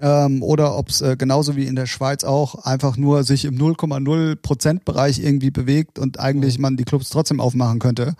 [0.00, 3.58] ähm, oder ob es äh, genauso wie in der Schweiz auch einfach nur sich im
[3.58, 8.14] 0,0 Prozent Bereich irgendwie bewegt und eigentlich man die Clubs trotzdem aufmachen könnte.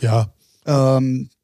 [0.00, 0.32] Ja,
[0.66, 1.37] Ähm, äh,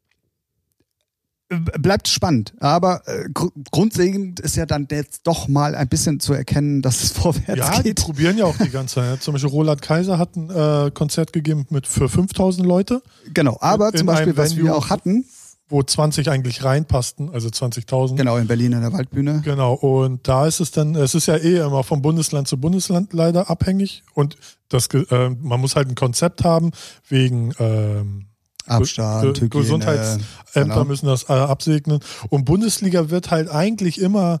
[1.59, 6.33] bleibt spannend, aber äh, gr grundlegend ist ja dann jetzt doch mal ein bisschen zu
[6.33, 8.01] erkennen, dass es vorwärts ja die geht.
[8.01, 9.23] probieren ja auch die ganze Zeit.
[9.23, 13.01] Zum Beispiel Roland Kaiser hat ein äh, Konzert gegeben mit für 5000 Leute,
[13.33, 15.25] Genau, aber In zum Beispiel, was wir Venue- auch hatten,
[15.67, 18.15] wo 20 eigentlich reinpassten, also 20.000.
[18.17, 19.41] genau in Berlin in der Waldbühne.
[19.43, 23.13] Genau, und da ist es dann, es ist ja eh immer vom Bundesland zu Bundesland
[23.13, 24.37] leider abhängig und
[24.69, 26.69] das, äh, man muss halt ein Konzept haben
[27.07, 28.27] wegen ähm,
[28.67, 30.85] Abstand, Hygiene, Gesundheitsämter genau.
[30.85, 31.99] müssen das äh, absegnen
[32.29, 34.39] und Bundesliga wird halt eigentlich immer,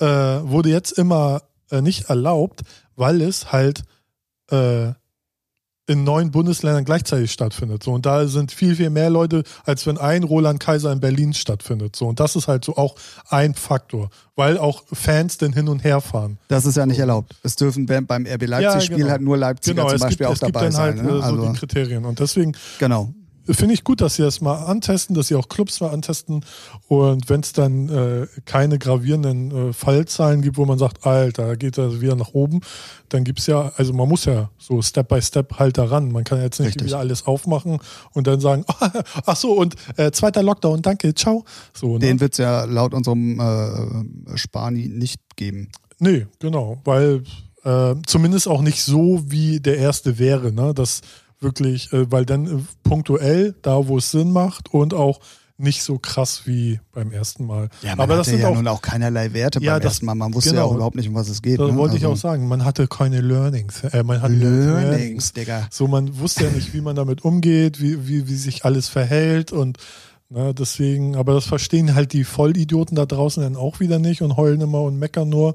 [0.00, 2.62] äh, wurde jetzt immer äh, nicht erlaubt,
[2.94, 3.82] weil es halt
[4.50, 4.92] äh,
[5.88, 7.82] in neun Bundesländern gleichzeitig stattfindet.
[7.82, 11.32] So, und da sind viel, viel mehr Leute, als wenn ein Roland Kaiser in Berlin
[11.32, 11.94] stattfindet.
[11.94, 12.96] So, und das ist halt so auch
[13.28, 16.38] ein Faktor, weil auch Fans denn hin und her fahren.
[16.48, 17.36] Das ist ja nicht erlaubt.
[17.42, 19.10] Es dürfen beim RB Leipzig-Spiel genau.
[19.10, 20.96] halt nur Leipziger Genau, zum es gibt, Beispiel auch es gibt dabei dann halt.
[20.96, 21.02] Ne?
[21.02, 22.04] äh, so Also, die Kriterien.
[22.04, 23.14] Und deswegen genau.
[23.50, 26.44] Finde ich gut, dass sie das mal antesten, dass sie auch Clubs mal antesten.
[26.88, 31.54] Und wenn es dann äh, keine gravierenden äh, Fallzahlen gibt, wo man sagt, Alter, da
[31.54, 32.60] geht er wieder nach oben,
[33.08, 36.10] dann gibt's ja, also man muss ja so Step by Step halt daran.
[36.12, 36.88] Man kann jetzt nicht Richtig.
[36.88, 37.78] wieder alles aufmachen
[38.12, 38.64] und dann sagen,
[39.26, 41.44] ach so, und äh, zweiter Lockdown, danke, ciao.
[41.72, 42.00] So, ne?
[42.00, 45.70] Den wird es ja laut unserem äh, Spani nicht geben.
[45.98, 47.22] Nee, genau, weil
[47.64, 50.72] äh, zumindest auch nicht so, wie der erste wäre, ne?
[50.74, 51.00] Das
[51.46, 55.20] wirklich, äh, weil dann äh, punktuell da, wo es Sinn macht und auch
[55.58, 57.70] nicht so krass wie beim ersten Mal.
[57.82, 60.06] man Aber das hatte sind ja auch, nun auch keinerlei Werte Ja, beim das- ersten
[60.06, 60.14] Mal.
[60.14, 60.66] Man wusste ja genau.
[60.66, 61.58] auch überhaupt nicht, um was es geht.
[61.58, 61.76] das ne?
[61.78, 63.82] wollte ich Also, auch sagen, man hatte keine Learnings.
[63.84, 65.66] Äh, man hat Learnings, Digga.
[65.70, 69.50] So, man wusste ja nicht, wie man damit umgeht, wie, wie, wie sich alles verhält
[69.52, 69.78] und
[70.28, 74.36] ne, deswegen, aber das verstehen halt die Vollidioten da draußen dann auch wieder nicht und
[74.36, 75.54] heulen immer und meckern nur.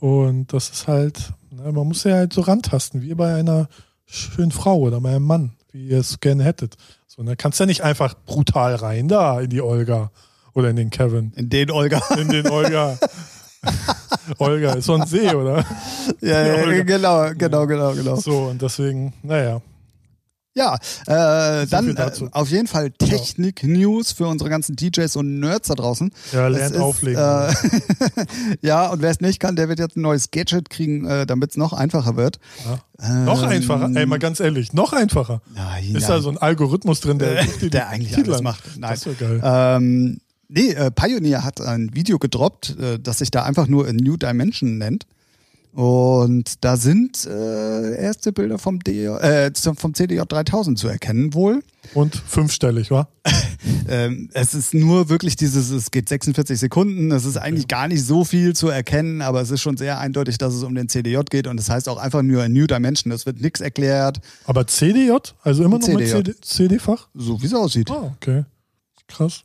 [0.00, 1.20] Und das ist halt,
[1.52, 3.68] ne, man muss ja halt so rantasten, wie bei einer
[4.06, 6.76] schönen Frau oder bei einem Mann, wie ihr es gerne hättet.
[7.06, 10.10] So, da kannst du ja nicht einfach brutal rein da in die Olga
[10.54, 11.32] oder in den Kevin.
[11.36, 12.02] In den Olga.
[12.18, 12.98] In den Olga.
[14.38, 15.64] Olga ist so ein See, oder?
[16.20, 18.16] ja, ja, genau, genau, genau, genau.
[18.16, 19.60] So, und deswegen, naja.
[20.56, 20.76] Ja,
[21.06, 26.10] äh, dann äh, auf jeden Fall Technik-News für unsere ganzen DJs und Nerds da draußen.
[26.32, 27.20] Ja, lernt ist, auflegen.
[27.22, 27.52] Äh,
[28.62, 31.50] ja, und wer es nicht kann, der wird jetzt ein neues Gadget kriegen, äh, damit
[31.50, 32.38] es noch einfacher wird.
[32.64, 33.24] Ja.
[33.24, 35.42] Noch Ähm, einfacher, ey, mal ganz ehrlich, noch einfacher.
[35.54, 38.64] Nein, Ist da so ein Algorithmus drin, der, Äh, die der eigentlich Titel alles macht.
[38.78, 38.90] Nein.
[38.92, 39.42] Das ist geil.
[39.44, 43.92] Ähm, nee, äh, Pioneer hat ein Video gedroppt, äh, das sich da einfach nur A
[43.92, 45.04] New Dimension nennt.
[45.76, 51.62] Und da sind äh, erste Bilder vom, D äh, vom CDJ 3000 zu erkennen wohl.
[51.92, 53.08] Und fünfstellig, wa?
[53.88, 58.04] Ähm, es ist nur wirklich dieses, es geht 46 Sekunden, es ist eigentlich gar nicht
[58.04, 61.20] so viel zu erkennen, aber es ist schon sehr eindeutig, dass es um den CDJ
[61.30, 65.12] geht und das heißt auch einfach nur New Dimension, es wird nichts erklärt, Aber CDJ?
[65.42, 66.16] Also immer noch CDJ.
[66.16, 67.08] mit CD CD-Fach?
[67.14, 67.90] so wie es aussieht.
[67.90, 68.44] Ah, okay.
[69.06, 69.42] Krass.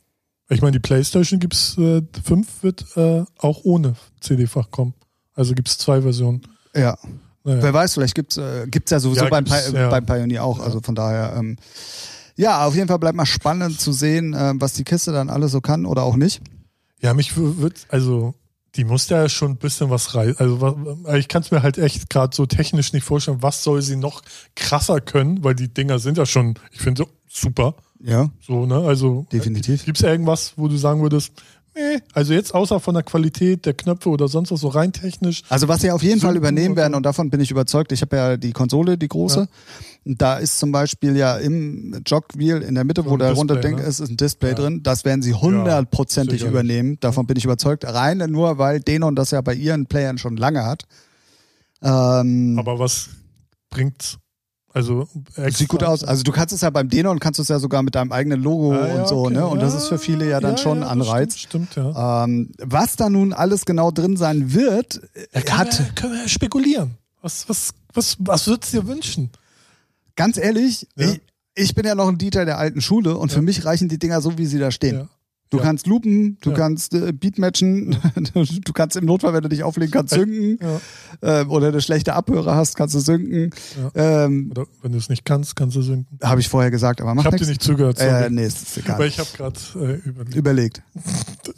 [0.48, 4.94] Ich meine, die PlayStation gibt's äh, 5 wird äh, auch ohne CD-Fach kommen.
[5.34, 6.42] Also gibt's zwei Versionen.
[6.74, 6.96] Ja.
[7.44, 7.62] Naja.
[7.62, 9.88] Wer weiß, vielleicht gibt's äh, gibt's ja sowieso Ja, beim, ja.
[9.88, 10.60] beim Pioneer auch.
[10.60, 11.56] Also von daher, ähm,
[12.36, 15.52] ja, auf jeden Fall bleibt mal spannend zu sehen, ähm, was die Kiste dann alles
[15.52, 16.40] so kann oder auch nicht.
[17.00, 18.34] Ja, mich wird, also
[18.76, 20.38] die muss ja schon ein bisschen was reißen.
[20.38, 23.82] Also wa- ich kann es mir halt echt gerade so technisch nicht vorstellen, was soll
[23.82, 24.22] sie noch
[24.54, 27.74] krasser können, weil die Dinger sind ja schon, ich finde, super.
[28.04, 28.76] Ja, So, ne?
[28.78, 29.84] Also definitiv.
[29.84, 31.32] Gibt es irgendwas, wo du sagen würdest,
[32.12, 35.42] also jetzt außer von der Qualität der Knöpfe oder sonst was, so rein technisch.
[35.48, 37.92] Also was sie auf jeden Fall übernehmen werden und davon bin ich überzeugt.
[37.92, 39.40] Ich habe ja die Konsole, die große.
[39.40, 39.46] Ja.
[40.04, 43.80] Da ist zum Beispiel ja im Jogwheel in der Mitte, wo der runde Display, Ding
[43.80, 43.86] ne?
[43.88, 44.54] ist, ist ein Display Ja.
[44.56, 44.82] drin.
[44.82, 46.50] Das werden sie hundertprozentig sicherlich.
[46.52, 46.98] übernehmen.
[47.00, 47.84] Davon bin ich überzeugt.
[47.86, 50.84] Rein nur, weil Denon das ja bei ihren Playern schon lange hat.
[51.82, 53.08] Ähm, Aber was
[53.70, 54.18] bringt's?
[54.74, 55.06] Also
[55.50, 56.02] Sieht gut aus.
[56.02, 58.42] Also du kannst es ja beim Denon kannst du es ja sogar mit deinem eigenen
[58.42, 59.34] Logo Ah, ja, und so, okay.
[59.34, 59.46] ne?
[59.46, 61.36] Und das ist für viele ja dann schon ein Anreiz.
[61.38, 62.24] Stimmt, stimmt ja.
[62.24, 65.00] Ähm, was da nun alles genau drin sein wird,
[65.32, 66.96] äh, Kann hat, wir, können wir spekulieren.
[67.20, 69.30] Was, was, was, was würdest du dir wünschen?
[70.16, 71.10] ganz ehrlich, Ja.
[71.10, 71.20] ich,
[71.54, 74.20] ich bin ja noch ein Dieter der alten Schule und für mich reichen die Dinger
[74.20, 75.08] so, wie sie da stehen.
[75.52, 75.58] Ja.
[75.58, 75.62] Du Ja.
[75.64, 76.56] kannst loopen, du Ja.
[76.56, 77.96] kannst äh, Beatmatchen,
[78.64, 80.58] du kannst im Notfall, wenn du dich auflegen kannst, synken
[81.22, 81.42] Ja.
[81.42, 83.50] äh, oder eine schlechte Abhörer hast, kannst du synken.
[83.94, 86.18] Ähm, Oder wenn du es nicht kannst, kannst du sinken.
[86.22, 87.98] habe ich vorher gesagt, aber Ich mach habe dir nicht zugehört.
[87.98, 88.24] Sorry.
[88.24, 88.98] Äh, nee, ist egal.
[88.98, 90.36] Weil ich habe gerade äh, überlegt.
[90.36, 90.82] Überlegt.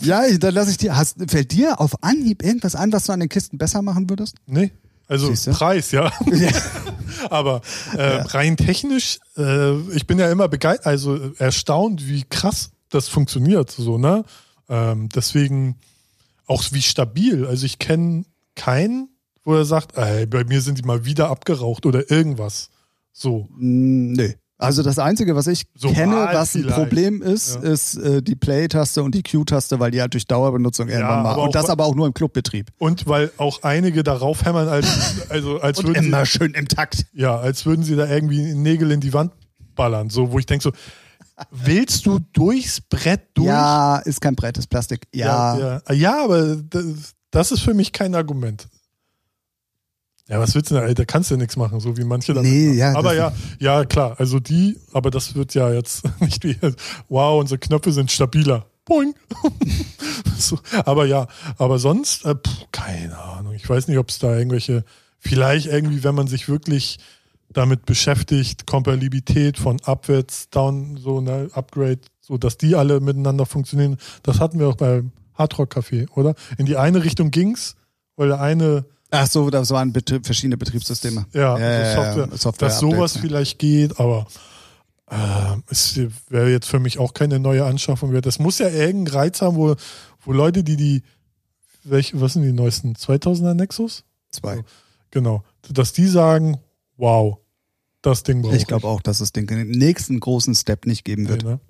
[0.01, 0.97] Ja, ich- dann lasse ich dir.
[0.97, 4.37] Hast, fällt dir auf Anhieb irgendwas ein, was du an den Kisten besser machen würdest?
[4.47, 4.71] Nee.
[5.07, 5.51] Also Siehste?
[5.53, 6.11] Preis, ja.
[6.33, 6.49] Ja.
[7.31, 7.61] Aber
[7.97, 13.09] äh, rein technisch, äh, ich bin ja immer begeistert, also äh, erstaunt, wie krass das
[13.09, 14.25] funktioniert, so, ne?
[14.69, 15.77] Ähm, deswegen
[16.47, 17.47] auch wie stabil.
[17.47, 18.25] Also ich kenne
[18.55, 19.09] keinen,
[19.45, 22.71] wo er sagt, ey, bei mir sind die mal wieder abgeraucht oder irgendwas.
[23.13, 23.49] So.
[23.57, 24.37] Mm, nee.
[24.57, 26.77] Also das Einzige, was ich So kenne, was ein vielleicht.
[26.79, 27.71] Problem ist, Ja.
[27.71, 31.31] ist äh, die Play-Taste und die Q-Taste, weil die halt durch Dauerbenutzung irgendwann mal.
[31.33, 32.71] aber auch Und das aber auch nur im Clubbetrieb.
[32.79, 34.87] Und weil auch einige darauf hämmern, als,
[35.29, 37.05] also als Und würden immer sie, schön im Takt.
[37.13, 39.33] ja, als würden sie da irgendwie Nägel in die Wand
[39.75, 40.09] ballern.
[40.09, 40.73] So, wo ich denke so,
[41.51, 43.49] willst du durchs Brett durch?
[43.49, 45.07] Ja, ist kein Brett, ist Plastik.
[45.15, 45.59] Ja.
[45.59, 45.95] Ja, ja.
[45.95, 48.69] ja aber das, das ist für mich kein Argument.
[50.29, 50.85] Ja, was willst du denn?
[50.85, 53.33] ey, Da kannst du ja nichts machen, so wie manche damit Nee, ja, Aber ja,
[53.59, 54.17] ja, klar.
[54.19, 56.57] Also die, aber das wird ja jetzt nicht wie,
[57.09, 58.67] wow, unsere Knöpfe sind stabiler.
[58.87, 59.15] Boing.
[60.39, 61.27] so, aber ja,
[61.57, 63.55] aber sonst, äh, pff, keine Ahnung.
[63.55, 64.85] Ich weiß nicht, ob es da irgendwelche,
[65.19, 66.99] vielleicht irgendwie, wenn man sich wirklich
[67.53, 73.99] damit beschäftigt, Kompatibilität von abwärts, down, so, ne, Upgrade, so, dass die alle miteinander funktionieren.
[74.23, 76.35] Das hatten wir auch beim Hardrock Café, oder?
[76.59, 77.77] In die eine Richtung ging's,
[78.17, 81.27] weil der eine, Ach so, das waren Betrie verschiedene Betriebssysteme.
[81.33, 83.21] ja, Ja, ja, also ja, Software, Software dass sowas ja.
[83.21, 84.27] vielleicht geht, aber
[85.11, 88.27] äh, es wäre jetzt für mich auch keine neue Anschaffung wert.
[88.27, 89.77] Das muss ja irgendeinen Reiz haben, wo,
[90.25, 91.03] wo Leute, die die,
[91.85, 92.95] welche, was sind die neuesten?
[92.95, 94.05] 2000er Nexus?
[94.31, 94.65] Zwei.
[95.11, 95.45] Genau.
[95.71, 96.59] Dass die sagen,
[96.97, 97.39] wow,
[98.03, 101.45] das Ding brauche Ich glaube auch, dass es den nächsten großen Step nicht geben wird.
[101.45, 101.61] Nee, ne?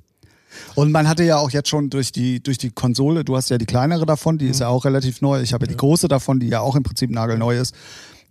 [0.75, 3.59] Und man hatte ja auch jetzt schon durch die, durch die Konsole, du hast ja
[3.59, 5.41] die kleinere davon, die ist ja auch relativ neu.
[5.41, 7.75] Ich habe ja die große davon, die ja auch im Prinzip nagelneu ist.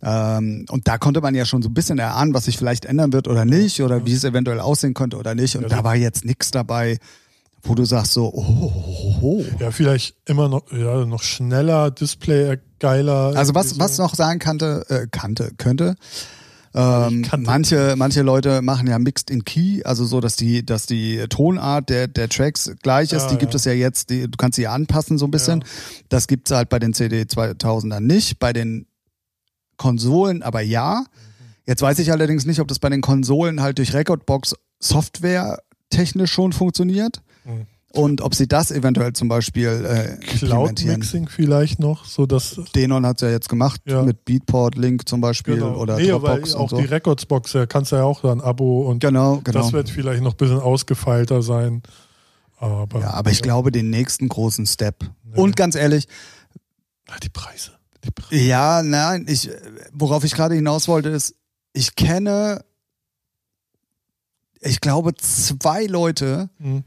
[0.01, 3.13] Ähm, und da konnte man ja schon so ein bisschen erahnen, was sich vielleicht ändern
[3.13, 5.55] wird oder nicht oder wie es eventuell aussehen könnte oder nicht.
[5.55, 6.97] Und Ja, da so- war jetzt nichts dabei,
[7.61, 8.73] wo du sagst so, oh,
[9.21, 9.45] oh.
[9.59, 13.33] Ja, vielleicht immer noch, ja, noch schneller, Display geiler.
[13.35, 14.03] Also was, irgendwie was so.
[14.03, 15.95] noch sein kannte, äh, kannte, könnte.
[16.75, 21.23] Ähm, manche, manche Leute machen ja Mixed in Key, also so, dass die, dass die
[21.29, 23.23] Tonart der, der Tracks gleich ist.
[23.23, 23.57] Ja, die gibt ja.
[23.57, 25.61] es ja jetzt, die, du kannst sie ja anpassen so ein bisschen.
[25.61, 25.67] Ja.
[26.09, 28.87] Das gibt's halt bei den CD 2000ern nicht, bei den
[29.77, 31.05] Konsolen aber ja.
[31.65, 35.59] Jetzt weiß ich allerdings nicht, ob das bei den Konsolen halt durch Recordbox Software
[35.89, 37.21] technisch schon funktioniert.
[37.45, 37.67] Mhm.
[37.95, 40.83] Und ob sie das eventuell zum Beispiel äh, Cloud.
[40.83, 44.01] Mixing vielleicht noch, so dass Denon hat ja jetzt gemacht Ja.
[44.01, 45.75] mit Beatport Link zum Beispiel genau.
[45.77, 46.77] oder nee, Dropbox auch und so.
[46.77, 49.59] die Recordsbox, da kannst du ja auch dann Abo und Genau, genau.
[49.61, 51.83] das wird vielleicht noch ein bisschen ausgefeilter sein.
[52.57, 55.03] Aber, ja, aber ich glaube, den nächsten großen Step.
[55.35, 56.07] Und ganz ehrlich,
[57.09, 57.73] Ah, die Preise.
[58.03, 58.41] Die Preise.
[58.43, 59.51] ja, nein, ich,
[59.91, 61.35] worauf ich gerade hinaus wollte, ist,
[61.73, 62.63] ich kenne,
[64.61, 66.83] ich glaube, zwei Leute, Mhm.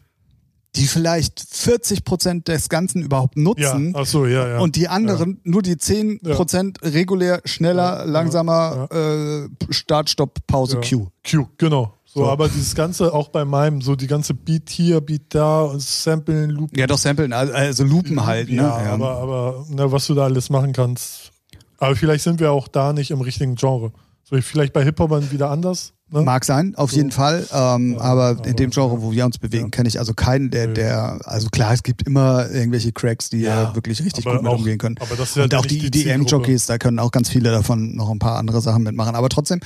[0.77, 3.93] Die vielleicht 40 Prozent des Ganzen überhaupt Ja, nutzen.
[3.97, 4.59] ach so, ja, ja.
[4.61, 10.81] Und die anderen nur die 10 Prozent regulär, schneller, Ja, langsamer, Äh, Start, Stopp, Pause,
[10.83, 10.89] ja.
[10.89, 11.09] Q.
[11.29, 11.95] Q, genau.
[12.05, 12.31] So, So.
[12.31, 16.51] aber dieses Ganze auch bei meinem, so die ganze Beat hier, Beat da und Samplen,
[16.51, 16.77] Loop.
[16.77, 18.49] Ja, doch Samplen, also, also Loopen halt.
[18.49, 18.57] Ne?
[18.57, 21.33] Ja, aber, aber ne, was du da alles machen kannst.
[21.79, 23.93] Aber vielleicht sind wir auch da nicht im richtigen Genre.
[24.24, 25.93] So, vielleicht bei Hip-Hopern wieder anders.
[26.09, 26.23] Ne?
[26.23, 26.99] Mag sein, auf So.
[26.99, 27.47] jeden Fall.
[27.53, 29.71] Ähm, Ja, aber, aber- in dem Genre, wo wir uns bewegen, Ja.
[29.71, 33.75] kenne ich also keinen, der, der, also klar, es gibt immer irgendwelche Cracks, die ja,
[33.75, 34.97] wirklich richtig gut mit auch- umgehen können.
[35.01, 35.99] Aber das ist ja Und auch die Zielgruppe.
[35.99, 39.17] EDM-Jockeys, da können auch ganz viele davon noch ein paar andere Sachen mitmachen.
[39.17, 39.59] Aber trotzdem,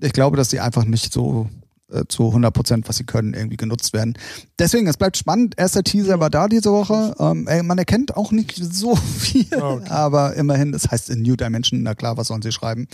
[0.00, 1.48] ich glaube, dass die einfach nicht so
[1.92, 4.14] äh, zu 100 Prozent, was sie können, irgendwie genutzt werden.
[4.58, 5.56] Deswegen, es bleibt spannend.
[5.58, 7.14] Erster Teaser war da diese Woche.
[7.18, 9.90] Ähm, ey, man erkennt auch nicht so viel, okay.
[9.90, 12.86] aber immerhin, es heißt in New Dimension, na klar, was sollen sie schreiben?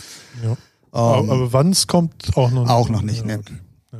[0.43, 0.57] Ja.
[0.93, 2.71] Ähm, aber aber wann es kommt, auch noch nicht.
[2.71, 3.39] auch noch nicht, Ja, ne.
[3.39, 3.53] okay.
[3.93, 3.99] Ja.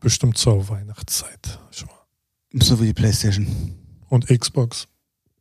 [0.00, 1.58] Bestimmt zur Weihnachtszeit.
[1.70, 2.62] Schon mal.
[2.64, 3.74] So wie die Playstation.
[4.08, 4.88] Und Xbox.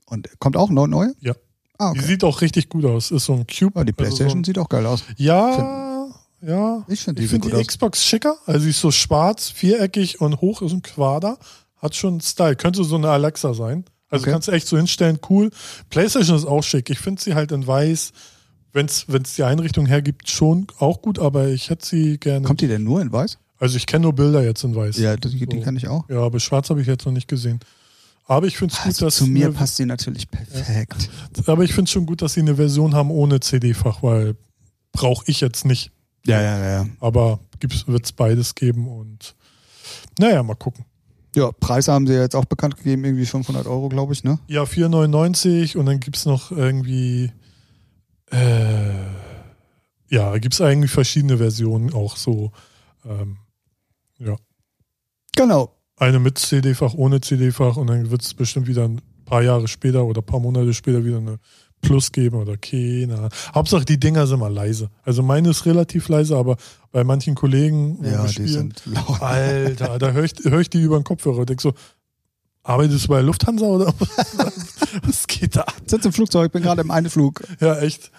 [0.06, 0.88] Und kommt auch neu?
[0.88, 1.08] neu?
[1.20, 1.34] Ja.
[1.78, 2.08] Ah, Die okay.
[2.10, 3.12] sieht auch richtig gut aus.
[3.12, 3.80] Ist so ein Cube.
[3.80, 5.04] Ja, die also Playstation so ein, sieht auch geil aus.
[5.18, 6.08] Ja,
[6.42, 6.84] ja.
[6.88, 7.68] Ich finde die Ich gut die aus.
[7.68, 8.38] Xbox schicker.
[8.46, 11.38] Also sie ist so schwarz, viereckig und hoch ist ein Quader.
[11.78, 12.56] Hat schon Style.
[12.56, 13.86] Könnte so eine Alexa sein.
[14.10, 14.32] Also Okay.
[14.34, 15.50] kannst du echt so hinstellen, cool.
[15.90, 16.90] PlayStation ist auch schick.
[16.90, 18.12] Ich finde sie halt in weiß,
[18.74, 19.06] wenn es
[19.36, 22.46] die Einrichtung hergibt, schon auch gut, aber ich hätte sie gerne.
[22.46, 23.38] Kommt die denn nur in weiß?
[23.60, 24.98] also ich kenne nur Bilder jetzt in weiß.
[24.98, 25.62] Ja, die, die So.
[25.62, 26.10] kann ich auch.
[26.10, 27.60] Ja, aber schwarz habe ich jetzt noch nicht gesehen.
[28.26, 31.10] Aber ich finde es gut, Also dass zu mir eine- passt die natürlich perfekt.
[31.46, 34.36] aber ich finde es schon gut, dass sie eine Version haben ohne CD-Fach, weil
[34.94, 35.92] brauche ich jetzt nicht.
[36.26, 36.88] Ja, ja, ja.
[37.02, 37.40] Aber
[37.86, 39.36] wird es beides geben und
[40.18, 40.86] naja, mal gucken.
[41.36, 44.40] Ja, Preise haben sie jetzt auch bekannt gegeben, irgendwie 500 Euro, glaube ich, ne?
[44.48, 47.32] Ja, 4,99 und dann gibt es noch irgendwie,
[48.32, 48.94] äh,
[50.10, 52.52] ja, gibt es eigentlich verschiedene Versionen auch so.
[53.06, 53.38] Ähm,
[54.20, 54.36] ja,
[55.36, 55.76] Genau.
[55.98, 60.04] eine mit CD-Fach, ohne CD-Fach und dann wird es bestimmt wieder ein paar Jahre später
[60.06, 61.38] oder ein paar Monate später wieder eine
[61.82, 63.30] Plus geben oder keine Ahnung.
[63.56, 64.92] Hauptsache die Dinger sind mal leise.
[65.04, 66.58] Also meine ist relativ leise, aber
[66.92, 69.20] bei manchen Kollegen, Ja, wir die spielen, sind laut.
[69.22, 71.74] Alter, da höre ich, hör ich die über den Kopfhörer und denk so,
[72.64, 73.94] arbeitest du bei Lufthansa oder
[75.04, 75.82] was, geht da ab?
[75.86, 77.44] Sitz im Flugzeug, bin gerade im Einflug.
[77.60, 78.12] Ja, echt.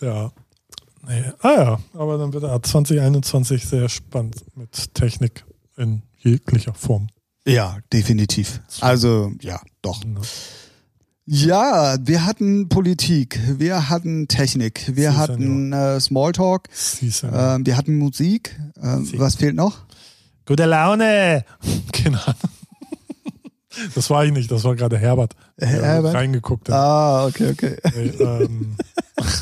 [0.00, 0.32] Ja.
[1.06, 1.24] Nee.
[1.40, 5.44] Ah ja, aber dann wird er 2021 sehr spannend mit Technik
[5.76, 7.08] in jeglicher Form.
[7.46, 8.60] Ja, definitiv.
[8.80, 10.02] Also, ja, doch.
[10.04, 10.20] Ne?
[11.26, 16.68] Ja, wir hatten Politik, wir hatten Technik, wir Sie, hatten äh, Smalltalk,
[17.02, 18.58] ähm, wir hatten Musik.
[18.82, 19.84] Ähm, was fehlt noch?
[20.46, 21.44] Gute Laune!
[22.04, 22.34] Ahnung.
[23.94, 26.14] Das war ich nicht, das war gerade Herbert, der Herbert?
[26.14, 26.74] reingeguckt hat.
[26.74, 27.76] Ah, okay, okay.
[27.94, 28.76] Nee, ähm,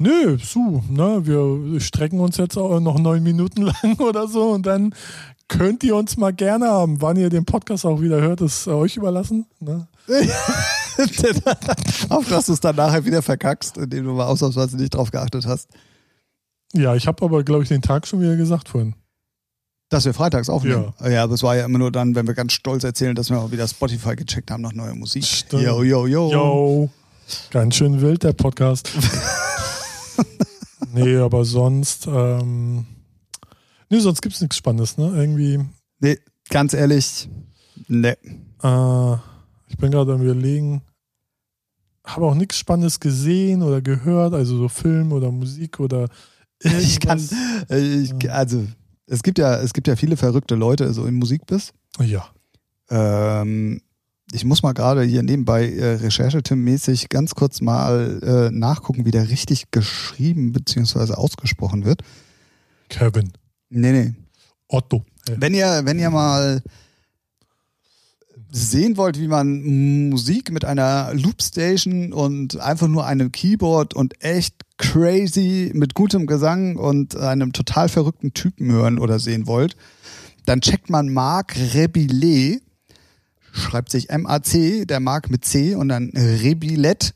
[0.00, 4.64] Nö, su, ne, wir strecken uns jetzt auch noch neun Minuten lang oder so und
[4.64, 4.94] dann
[5.48, 7.02] könnt ihr uns mal gerne haben.
[7.02, 9.46] Wann ihr den Podcast auch wieder hört, ist euch überlassen.
[9.58, 9.88] Ne?
[12.08, 15.46] Auf dass du es dann nachher wieder verkackst, indem du mal ausnahmsweise nicht drauf geachtet
[15.46, 15.68] hast.
[16.74, 18.94] Ja, ich habe aber, glaube ich, den Tag schon wieder gesagt vorhin.
[19.90, 20.92] Dass wir freitags aufnehmen.
[21.00, 21.24] Ja.
[21.24, 23.50] aber es war ja immer nur dann, wenn wir ganz stolz erzählen, dass wir auch
[23.50, 25.24] wieder Spotify gecheckt haben nach neuer Musik.
[25.24, 25.62] Stimmt.
[25.62, 26.30] Yo, yo, yo.
[26.30, 26.90] Yo,
[27.50, 28.90] ganz schön wild der Podcast.
[30.92, 32.84] nee, aber sonst, ähm,
[33.88, 35.10] nee, sonst gibt's nichts Spannendes, ne?
[35.16, 35.64] Irgendwie,
[36.00, 36.18] Nee,
[36.48, 37.28] ganz ehrlich,
[37.88, 38.16] ne.
[38.62, 39.14] Äh,
[39.68, 40.82] ich bin gerade am überlegen,
[42.04, 46.08] habe auch nichts Spannendes gesehen oder gehört, also so Film oder Musik oder
[46.62, 47.18] Ich kann,
[47.68, 48.22] irgendwas.
[48.22, 48.66] ich, also,
[49.08, 51.72] es gibt ja, es gibt ja viele verrückte Leute so im Musikbiss.
[52.00, 52.28] Ja.
[52.90, 53.80] Ähm,
[54.32, 59.30] ich muss mal gerade hier nebenbei äh, Recherchetim-mäßig ganz kurz mal äh, nachgucken, wie der
[59.30, 61.14] richtig geschrieben bzw.
[61.14, 62.02] ausgesprochen wird.
[62.88, 63.32] Kevin.
[63.70, 64.14] Nee, nee.
[64.68, 65.04] Otto.
[65.36, 66.62] Wenn ihr, wenn ihr mal
[68.50, 74.54] sehen wollt, wie man Musik mit einer Loopstation und einfach nur einem Keyboard und echt
[74.78, 79.76] crazy mit gutem Gesang und einem total verrückten Typen hören oder sehen wollt,
[80.46, 82.62] dann checkt man Marc Rebillet,
[83.52, 87.14] schreibt sich M-A-C, der Marc mit C und dann Rebillet,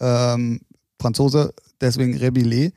[0.00, 0.60] ähm,
[0.98, 2.72] Franzose, deswegen Rebillet.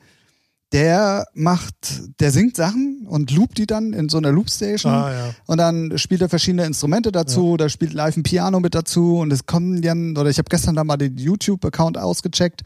[0.74, 1.76] Der macht,
[2.20, 4.92] der singt Sachen und loopt die dann in so einer Loopstation.
[4.92, 5.36] ah, ja.
[5.46, 9.32] Und dann spielt er verschiedene Instrumente dazu, da spielt live ein Piano mit dazu und
[9.32, 12.64] es kommen dann, oder ich habe gestern da mal den YouTube-Account ausgecheckt,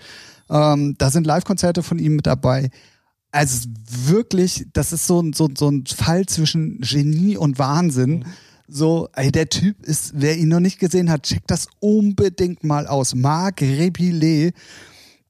[0.50, 2.70] ähm, da sind Live-Konzerte von ihm mit dabei.
[3.32, 8.26] Also wirklich, das ist so ein, so, so ein Fall zwischen Genie und Wahnsinn.
[8.70, 12.88] So, ey, der Typ ist, wer ihn noch nicht gesehen hat, checkt das unbedingt mal
[12.88, 13.16] aus.
[13.16, 14.54] Marc Rebillet,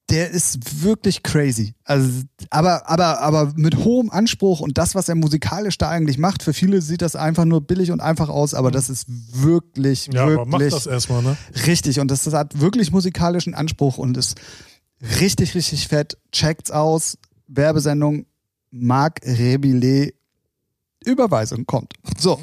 [0.09, 1.73] der ist wirklich crazy.
[1.83, 6.43] Also, aber, aber, aber mit hohem Anspruch und das, was er musikalisch da eigentlich macht,
[6.43, 10.27] für viele sieht das einfach nur billig und einfach aus, aber das ist wirklich, Ja,
[10.27, 11.37] wirklich aber mach das erstmal, ne?
[11.65, 11.99] richtig.
[11.99, 14.35] Und das, das hat wirklich musikalischen Anspruch und ist
[15.19, 16.17] richtig, richtig fett.
[16.31, 17.17] Checkt's aus.
[17.47, 18.25] Werbesendung
[18.71, 20.13] Marc Rebillet
[21.05, 21.93] Überweisung kommt.
[22.17, 22.39] So.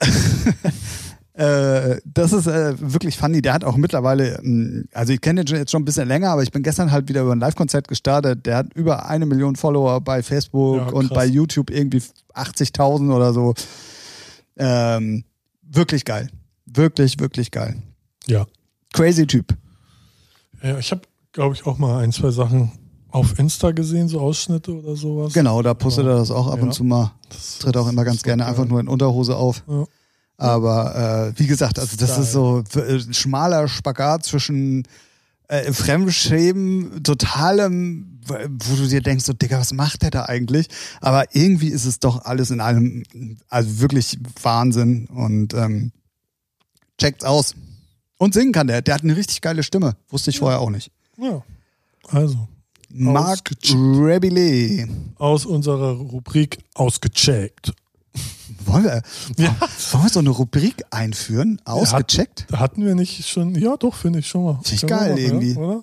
[1.40, 3.40] Äh, das ist äh, wirklich funny.
[3.40, 6.42] Der hat auch mittlerweile, mh, also ich kenne den jetzt schon ein bisschen länger, aber
[6.42, 8.44] ich bin gestern halt wieder über ein Live-Konzert gestartet.
[8.44, 12.02] Der hat über eine Million Follower bei Facebook Ja, und bei YouTube irgendwie
[12.34, 13.54] 80.000 oder so.
[14.58, 15.24] Ähm,
[15.62, 16.28] wirklich geil.
[16.66, 17.76] Wirklich, wirklich geil.
[18.26, 18.46] Ja.
[18.92, 19.56] Crazy Typ.
[20.62, 22.72] ja ich habe, glaube ich, auch mal ein, zwei Sachen
[23.08, 25.32] auf Insta gesehen, so Ausschnitte oder sowas.
[25.32, 26.64] Genau, da postet er das auch ab Ja.
[26.64, 27.12] und zu mal.
[27.30, 28.50] Das Tritt auch immer ganz gerne geil.
[28.50, 29.64] einfach nur in Unterhose auf.
[29.66, 29.84] Ja.
[30.40, 32.22] Aber äh, wie gesagt, also das Style.
[32.22, 34.84] ist so äh, ein schmaler Spagat zwischen
[35.48, 40.68] äh, Fremdschämen, totalem, wo du dir denkst, so Digga, was macht der da eigentlich?
[41.02, 43.02] Aber irgendwie ist es doch alles in allem,
[43.48, 45.92] also wirklich Wahnsinn und ähm,
[46.96, 47.54] checkt's aus.
[48.16, 48.80] Und singen kann der.
[48.80, 49.94] Der hat eine richtig geile Stimme.
[50.08, 50.90] Wusste ich vorher auch nicht.
[51.18, 51.42] Ja.
[52.08, 52.48] Also,
[52.88, 53.74] Marc Ausgecheckt.
[53.74, 54.88] Rebillet.
[55.18, 57.72] aus unserer Rubrik ausgecheckt.
[58.64, 59.02] Wollen wir,
[59.38, 59.56] Ja.
[59.92, 61.60] wollen wir so eine Rubrik einführen?
[61.64, 62.46] Ausgecheckt?
[62.50, 64.60] Da hatten wir nicht schon, ja doch, finde ich schon mal.
[64.62, 65.54] Finde ich geil machen, irgendwie.
[65.56, 65.82] Oder?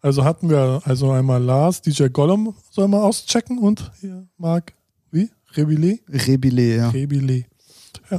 [0.00, 4.74] Also hatten wir also einmal Lars, DJ Gollum soll mal auschecken und hier Marc,
[5.10, 5.30] wie?
[5.54, 6.02] Rebillet?
[6.08, 6.88] Rebillet, ja.
[6.90, 7.46] Rebillet.
[8.10, 8.18] Ja.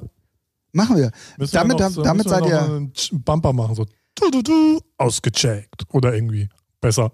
[0.72, 1.12] Machen wir.
[1.38, 2.62] Müssen damit wir noch, so- damit seid ihr.
[2.62, 2.92] einen
[3.24, 3.86] Bumper machen, so
[4.16, 5.84] du, du, du, ausgecheckt.
[5.90, 6.50] Oder irgendwie
[6.82, 7.12] besser.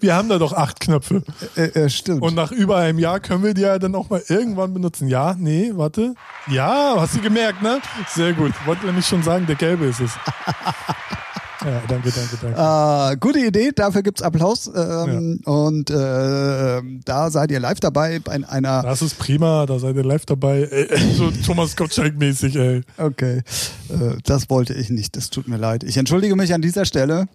[0.00, 1.22] Wir haben da doch acht Knöpfe.
[1.56, 2.22] Äh, äh, stimmt.
[2.22, 5.08] Und nach über einem Jahr können wir die ja dann auch mal irgendwann benutzen.
[5.08, 6.14] Ja, nee, warte.
[6.48, 7.80] Ja, hast du gemerkt, ne?
[8.08, 8.52] Sehr gut.
[8.66, 10.10] Wollte nämlich schon sagen, der gelbe ist es.
[11.64, 13.12] ja, danke, danke, danke.
[13.12, 14.70] Äh, gute Idee, dafür gibt's Applaus.
[14.74, 18.82] Ähm, Und äh, da seid ihr live dabei bei einer.
[18.82, 20.62] Das ist prima, da seid ihr live dabei.
[20.62, 22.82] Ey, so Thomas Gottschalk-mäßig, ey.
[22.96, 23.42] Okay,
[23.88, 25.16] äh, das wollte ich nicht.
[25.16, 25.84] Das tut mir leid.
[25.84, 27.26] Ich entschuldige mich an dieser Stelle.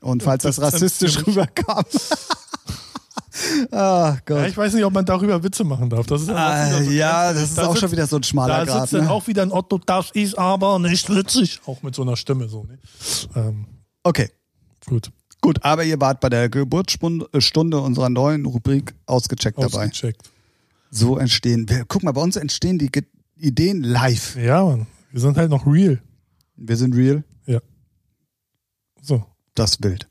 [0.00, 1.84] Und falls das Das rassistisch rüberkam.
[3.70, 4.48] Ah Ja, Gott.
[4.48, 6.06] ich weiß nicht, ob man darüber Witze machen darf.
[6.06, 8.22] Das ist ja, wieder so ja, das ist Da auch sitzt- schon wieder so ein
[8.24, 8.80] schmaler Da Grad.
[8.82, 9.10] sitzt dann Ne?
[9.12, 11.60] auch wieder ein Otto, das ist aber nicht witzig.
[11.66, 12.64] Auch mit so einer Stimme so.
[12.64, 12.78] Ne?
[13.36, 13.66] Ähm,
[14.02, 14.30] Okay,
[14.86, 15.62] gut, gut.
[15.64, 19.84] Aber ihr wart bei der Geburtsstunde unserer neuen Rubrik ausgecheckt dabei.
[19.86, 20.30] ausgecheckt.
[20.90, 21.68] So entstehen.
[21.68, 23.04] Wir, guck mal, bei uns entstehen die Ge
[23.36, 24.34] Ideen live.
[24.36, 24.86] Ja, Mann.
[25.12, 26.00] Wir sind halt noch real.
[26.56, 27.22] Wir sind real.
[29.00, 29.24] So,
[29.58, 30.06] Das wild.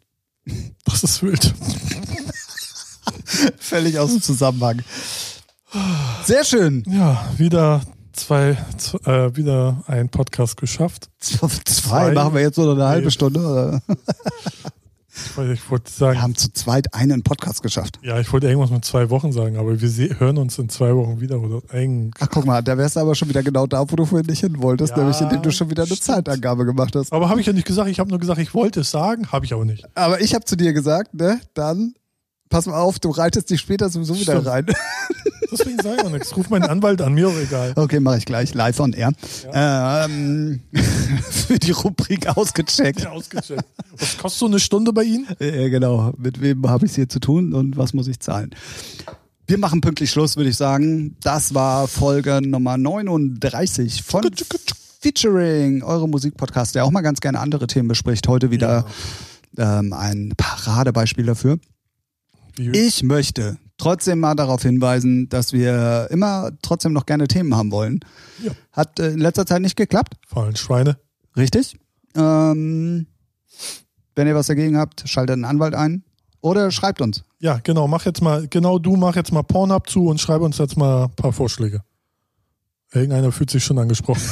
[0.83, 1.53] das ist wild.
[3.57, 4.81] Völlig aus dem Zusammenhang.
[6.25, 6.83] Sehr schön.
[6.85, 7.79] Ja, wieder
[8.11, 8.57] zwei,
[9.05, 11.09] äh, wieder ein Podcast geschafft.
[11.19, 12.11] Zwei, Zwei.
[12.11, 13.09] machen wir jetzt nur noch eine halbe.
[13.09, 13.39] Stunde.
[13.39, 13.81] Oder?
[15.25, 15.35] Ich
[15.69, 17.99] wollte Wir sagen, haben zu zweit einen Podcast geschafft.
[18.03, 21.19] ja, ich wollte irgendwas mit zwei Wochen sagen, aber wir hören uns in zwei Wochen
[21.19, 22.11] wieder oder ein.
[22.19, 24.39] Ach, guck mal, da wärst du aber schon wieder genau da, wo du vorhin nicht
[24.41, 26.03] hin wolltest, Ja, nämlich indem du schon wieder eine stimmt.
[26.03, 27.11] Zeitangabe gemacht hast.
[27.13, 27.89] Aber habe ich ja nicht gesagt.
[27.89, 29.85] Ich habe nur gesagt, ich wollte es sagen, habe ich aber nicht.
[29.95, 31.93] Aber ich habe zu dir gesagt, ne, dann
[32.49, 34.47] pass mal auf, du reitest dich später sowieso wieder Stimmt.
[34.47, 34.65] rein.
[35.51, 36.35] Deswegen sage ich auch nichts.
[36.35, 37.73] Ruf meinen Anwalt an, mir auch egal.
[37.75, 39.11] Okay, mache ich gleich, live on air.
[39.53, 40.61] Ähm,
[41.29, 43.01] für die Rubrik ausgecheckt.
[43.01, 43.63] Ja, ausgecheckt.
[43.97, 45.27] Was kostet so eine Stunde bei Ihnen?
[45.39, 46.13] Ja, genau.
[46.17, 48.51] Mit wem habe ich es hier zu tun und was muss ich zahlen?
[49.47, 51.15] Wir machen pünktlich Schluss, würde ich sagen.
[51.21, 54.29] Das war Folge Nummer 39 von
[54.99, 58.27] Featuring, eure Musikpodcast, der auch mal ganz gerne andere Themen bespricht.
[58.27, 58.85] Heute wieder
[59.57, 61.59] ähm, ein Paradebeispiel dafür.
[62.57, 67.99] Ich möchte trotzdem mal darauf hinweisen, dass wir immer trotzdem noch gerne Themen haben wollen.
[68.43, 68.51] Ja.
[68.71, 70.15] Hat äh, in letzter Zeit nicht geklappt.
[70.27, 70.97] Fallen Schweine.
[71.35, 71.77] Richtig.
[72.15, 73.07] Ähm,
[74.15, 76.03] wenn ihr was dagegen habt, schaltet einen Anwalt ein
[76.41, 77.23] oder schreibt uns.
[77.39, 77.87] Ja, genau.
[77.87, 81.05] Mach jetzt mal, genau du mach jetzt mal Pornhub zu und schreib uns jetzt mal
[81.05, 81.81] ein paar Vorschläge.
[82.91, 84.23] Irgendeiner fühlt sich schon angesprochen.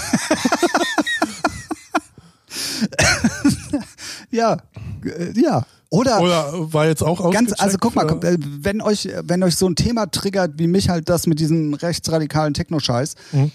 [4.35, 4.57] Ja,
[5.03, 5.65] äh, ja.
[5.95, 9.55] Oder, Oder war jetzt auch ganz, also guck mal, guck, äh, wenn euch, wenn euch
[9.55, 13.51] so ein Thema triggert, wie mich halt das mit diesem rechtsradikalen Techno-Scheiß, Mhm.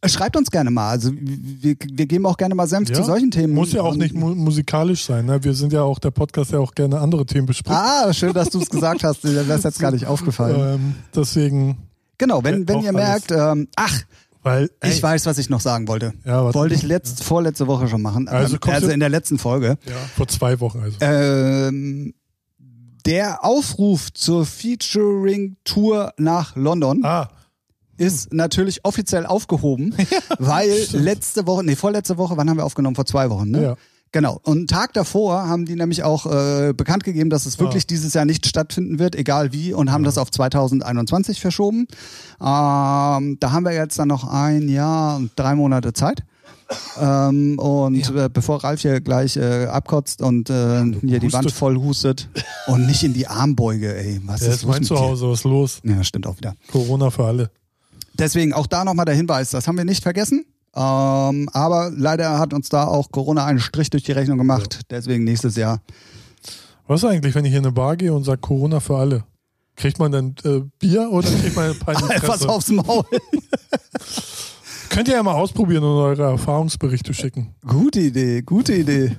[0.00, 0.90] äh, schreibt uns gerne mal.
[0.90, 3.54] Also wir, wir geben auch gerne mal Senf Ja, zu solchen Themen.
[3.54, 5.26] Muss ja auch nicht mu musikalisch sein.
[5.26, 5.42] Ne?
[5.44, 7.76] Wir sind ja auch der Podcast, der auch gerne andere Themen bespricht.
[7.78, 9.24] Ah, schön, dass du es gesagt hast.
[9.24, 10.74] Mir wäre es jetzt gar nicht aufgefallen.
[10.76, 11.76] Ähm, deswegen,
[12.16, 14.00] Genau, wenn, wenn ihr merkt, ähm, ach,
[14.44, 16.12] weil ey, ich weiß, was ich noch sagen wollte.
[16.24, 18.28] Ja, was- Wollte ich letzt, vorletzte Woche schon machen.
[18.28, 19.78] Also kommst also in der letzten Folge.
[19.86, 20.96] ja, vor zwei Wochen also.
[21.00, 22.14] Ähm,
[23.06, 27.28] der Aufruf zur Featuring-Tour nach London ah,
[27.96, 29.94] ist natürlich offiziell aufgehoben,
[30.38, 32.96] weil letzte Woche, nee, vorletzte Woche, wann haben wir aufgenommen?
[32.96, 33.62] Vor zwei Wochen, ne?
[33.62, 33.76] ja.
[34.14, 34.38] Genau.
[34.44, 37.86] Und einen Tag davor haben die nämlich auch äh, bekannt gegeben, dass es wirklich Ah.
[37.90, 41.88] dieses Jahr nicht stattfinden wird, egal wie, und haben das auf 2021 verschoben.
[42.40, 46.22] Ähm, da haben wir jetzt dann noch ein Jahr und drei Monate Zeit.
[47.00, 51.76] Ähm, und äh, bevor Ralf hier gleich äh, abkotzt und äh, hier die Wand voll
[51.76, 52.28] hustet
[52.68, 54.20] und nicht in die Armbeuge, ey.
[54.26, 54.84] Was Der ist los mein?
[54.84, 55.80] Zuhause, was ist los?
[55.82, 56.54] Ja, stimmt auch wieder.
[56.70, 57.50] Corona für alle.
[58.16, 60.46] Deswegen auch da nochmal der Hinweis, das haben wir nicht vergessen.
[60.76, 64.80] Ähm, aber leider hat uns da auch Corona einen Strich durch die Rechnung gemacht.
[64.90, 65.80] Deswegen nächstes Jahr.
[66.86, 69.24] Was ist eigentlich, wenn ich hier in eine Bar gehe und sage Corona für alle?
[69.76, 72.48] Kriegt man dann äh, Bier oder kriegt man eine Etwas Fresse?
[72.48, 73.04] aufs Maul.
[74.90, 77.54] Könnt ihr ja mal ausprobieren und eure Erfahrungsberichte schicken.
[77.66, 79.16] gute Idee, gute Idee.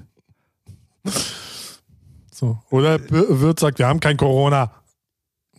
[2.31, 2.59] So.
[2.69, 4.71] Oder Wirt sagt, wir haben kein Corona.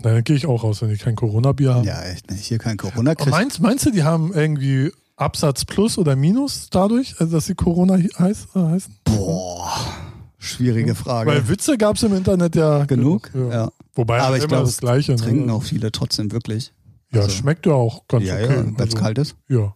[0.02, 1.86] Dann gehe ich auch raus, wenn ich kein Corona-Bier habe.
[1.86, 2.44] Ja, echt nicht.
[2.44, 3.30] Hier kein Corona kriegt.
[3.30, 7.96] Meinst, meinst du, die haben irgendwie Absatz plus oder minus dadurch, also dass sie Corona
[7.96, 8.94] heiß, äh, heißen?
[9.04, 9.72] Boah,
[10.38, 11.30] schwierige Frage.
[11.30, 13.30] Weil Witze gab es im Internet ja Genug?
[13.34, 13.48] Ja.
[13.50, 13.72] Ja.
[13.94, 15.12] Wobei Aber immer ich glaube, das Gleiche.
[15.12, 15.18] ne?
[15.18, 16.72] Trinken auch viele trotzdem wirklich.
[17.12, 18.42] Ja, also- schmeckt ja auch ganz ja, okay.
[18.44, 19.36] ja, wenn es Also, kalt ist.
[19.48, 19.74] Ja.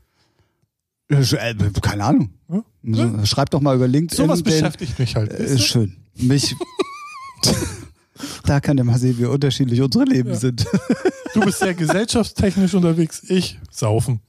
[1.09, 2.30] Äh, Keine Ahnung.
[2.49, 2.62] Ja?
[2.84, 4.24] So, Schreib doch mal über LinkedIn.
[4.26, 5.32] Sowas beschäftigt mich halt.
[5.32, 5.97] Äh, Ist schön.
[6.16, 6.55] Mich.
[8.45, 10.36] da kann der mal sehen, wie unterschiedlich unsere Leben Ja.
[10.36, 10.66] sind.
[11.34, 14.20] Du bist sehr gesellschaftstechnisch unterwegs, ich saufen.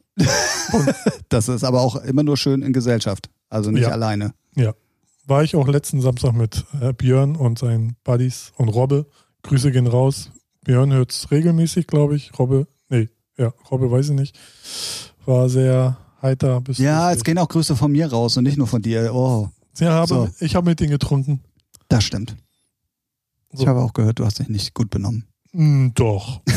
[1.30, 3.30] Das ist aber auch immer nur schön in Gesellschaft.
[3.50, 3.90] Also nicht Ja.
[3.90, 4.34] alleine.
[4.56, 4.74] Ja.
[5.26, 9.06] War ich auch letzten Samstag mit äh, Björn und seinen Buddies und Robbe.
[9.44, 10.32] Grüße gehen raus.
[10.64, 12.38] Björn hört's regelmäßig, glaube ich.
[12.38, 14.38] Robbe, nee, ja, Robbe weiß ich nicht.
[15.26, 16.62] War sehr heiter.
[16.62, 17.18] Bis Ja, lustig.
[17.20, 19.14] es gehen auch Grüße von mir raus und nicht nur von dir.
[19.14, 19.50] Oh,
[19.80, 20.30] ja aber so.
[20.40, 21.42] ich habe mit denen getrunken.
[21.90, 22.36] das stimmt.
[23.54, 23.64] So.
[23.64, 25.26] Ich habe auch gehört, du hast dich nicht gut benommen.
[25.54, 26.42] Mm, doch.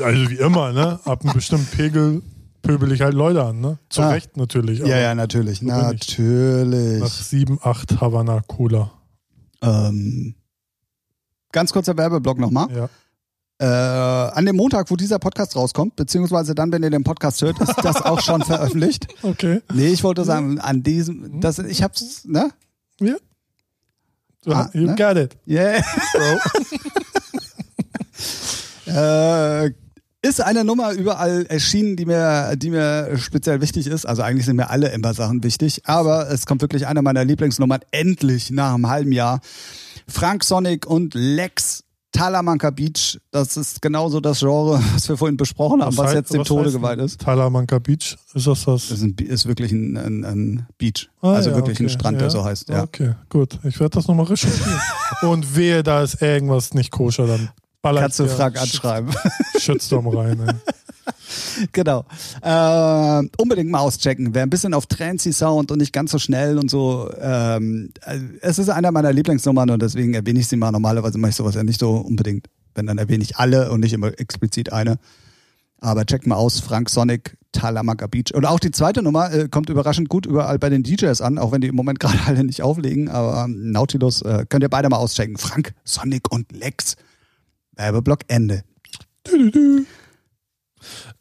[0.00, 1.00] also wie immer, ne?
[1.04, 2.22] Ab einem bestimmten Pegel
[2.62, 3.78] pöbel ich halt Leute an, ne?
[3.88, 4.10] Zu Ah.
[4.10, 4.82] Recht natürlich.
[4.82, 5.58] aber natürlich.
[5.60, 7.00] so natürlich.
[7.00, 8.92] Nach sieben, acht Havana Cola.
[9.62, 10.34] Ähm,
[11.52, 12.68] ganz kurzer Werbeblock nochmal.
[12.74, 12.88] Ja.
[13.58, 17.60] Äh, an dem Montag, wo dieser Podcast rauskommt, beziehungsweise dann, wenn ihr den Podcast hört,
[17.60, 19.06] ist das auch schon veröffentlicht.
[19.22, 19.60] Okay.
[19.72, 22.50] Nee, ich wollte sagen, an diesem, das, ich hab's, ne?
[23.00, 23.14] Ja.
[24.44, 24.96] Du, Ah, you ne?
[24.96, 25.80] got it, Yeah.
[26.12, 26.38] bro.
[28.92, 29.72] äh,
[30.22, 34.06] ist eine Nummer überall erschienen, die mir, die mir speziell wichtig ist.
[34.06, 38.50] Also eigentlich sind mir alle Ember-Sachen wichtig, aber es kommt wirklich eine meiner Lieblingsnummern endlich
[38.50, 39.40] nach einem halben Jahr.
[40.08, 43.18] Frank Sonic und Lex Talamanca Beach.
[43.30, 46.48] Das ist genauso das Genre, was wir vorhin besprochen haben, was, heißt- jetzt dem was
[46.48, 47.20] Tode geweiht ist.
[47.22, 48.88] Talamanca Beach, ist das das?
[48.88, 51.08] Das ist, ein, ist wirklich ein, ein, ein Beach.
[51.22, 51.94] Ah, also ja, wirklich ein okay.
[51.94, 52.30] Strand, der Ja.
[52.30, 52.68] so heißt.
[52.68, 52.82] Ja.
[52.82, 53.58] Okay, gut.
[53.64, 54.78] Ich werde das nochmal recherchieren.
[55.22, 57.48] Und wehe, da ist irgendwas nicht koscher, dann
[57.82, 59.12] baller Kannst du Frank anschreiben.
[59.58, 60.40] Shitstorm rein.
[60.40, 60.54] Ey.
[61.72, 62.04] genau.
[62.40, 64.34] Äh, unbedingt mal auschecken.
[64.34, 67.10] Wer ein bisschen auf Trancy Sound und nicht ganz so schnell und so.
[67.20, 70.70] Ähm, äh, es ist einer meiner Lieblingsnummern und deswegen erwähne ich sie mal.
[70.70, 72.46] Normalerweise mache ich sowas ja nicht so unbedingt.
[72.74, 74.98] Wenn, dann erwähne ich alle und nicht immer explizit eine.
[75.80, 78.32] Aber checkt mal aus, Frank Sonic, Talamanca Beach.
[78.32, 81.50] Und auch die zweite Nummer äh, kommt überraschend gut überall bei den DJs an, auch
[81.50, 83.08] wenn die im Moment gerade alle nicht auflegen.
[83.08, 85.36] Aber ähm, Nautilus äh, könnt ihr beide mal auschecken.
[85.36, 86.96] Frank, Sonic und Lex.
[87.76, 88.64] Werbeblock Ende.
[89.26, 89.84] Dü, dü, dü.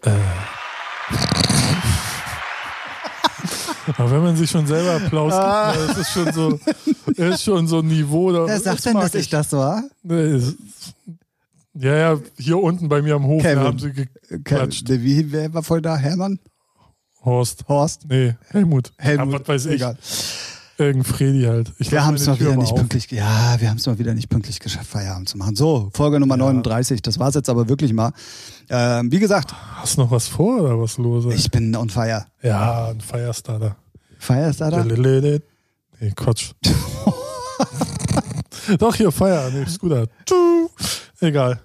[0.05, 0.11] Äh.
[3.97, 5.73] Aber wenn man sich schon selber Applaus gibt, Ah.
[5.75, 6.59] ne, das ist schon so,
[7.15, 8.31] ist schon so ein Niveau.
[8.31, 9.83] Da, Wer sagt denn, dass ich das war?
[10.03, 10.55] Nee, es-
[11.73, 13.63] Ja, ja, hier unten bei mir am Hof Kevin.
[13.63, 14.83] haben sie geklatscht.
[14.89, 15.95] Okay, wie, wer war voll da?
[15.97, 16.39] Hermann?
[17.23, 17.65] Horst.
[17.67, 18.05] Horst?
[18.09, 18.91] Nee, Helmut.
[18.97, 19.33] Helmut?
[19.33, 19.73] Ja, was weiß ich.
[19.75, 19.97] Egal.
[20.82, 21.71] Irgendein Fredi halt.
[21.77, 22.79] Ich Wir haben es mal Tür wieder mal nicht auf.
[22.79, 25.55] pünktlich, ja, wir haben es mal wieder nicht pünktlich geschafft, Feierabend zu machen.
[25.55, 26.45] So, Folge Nummer Ja.
[26.45, 28.11] 39, das war's jetzt aber wirklich mal.
[28.69, 31.25] Ähm, wie gesagt, Hast du noch was vor oder was los?
[31.25, 31.34] ey?
[31.34, 32.25] ich bin on fire.
[32.41, 33.75] Ja, ein Firestarter.
[34.19, 34.84] Firestarter?
[34.86, 35.41] Nee,
[36.15, 36.51] Quatsch.
[38.79, 39.51] Doch, hier, Fire.
[39.53, 40.07] Nee, Scooter.
[41.19, 41.59] Egal.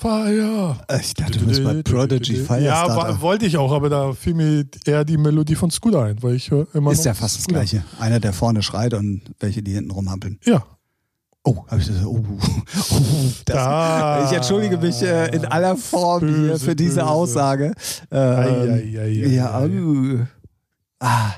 [0.00, 0.76] Fire.
[1.00, 2.96] Ich dachte, du bist bei Prodigy Ja, Firestarter.
[2.96, 6.36] wa- wollte ich auch, aber da fiel mir eher die Melodie von Scooter ein, weil
[6.36, 7.60] ich höre immer Ist ja fast das Scooter.
[7.60, 7.82] Gleiche.
[7.98, 10.38] Einer, der vorne schreit und welche, die hinten rumhampeln.
[10.44, 10.64] Ja.
[11.42, 12.24] Oh, hab ich das, oh,
[12.90, 12.96] oh,
[13.44, 14.26] das, Da.
[14.30, 17.06] Ich entschuldige mich äh, in aller Form hier Böse, für diese böse.
[17.06, 17.72] Aussage.
[18.10, 20.26] Ähm, ei, ei, ei, ja, uh.
[21.00, 21.30] Ah,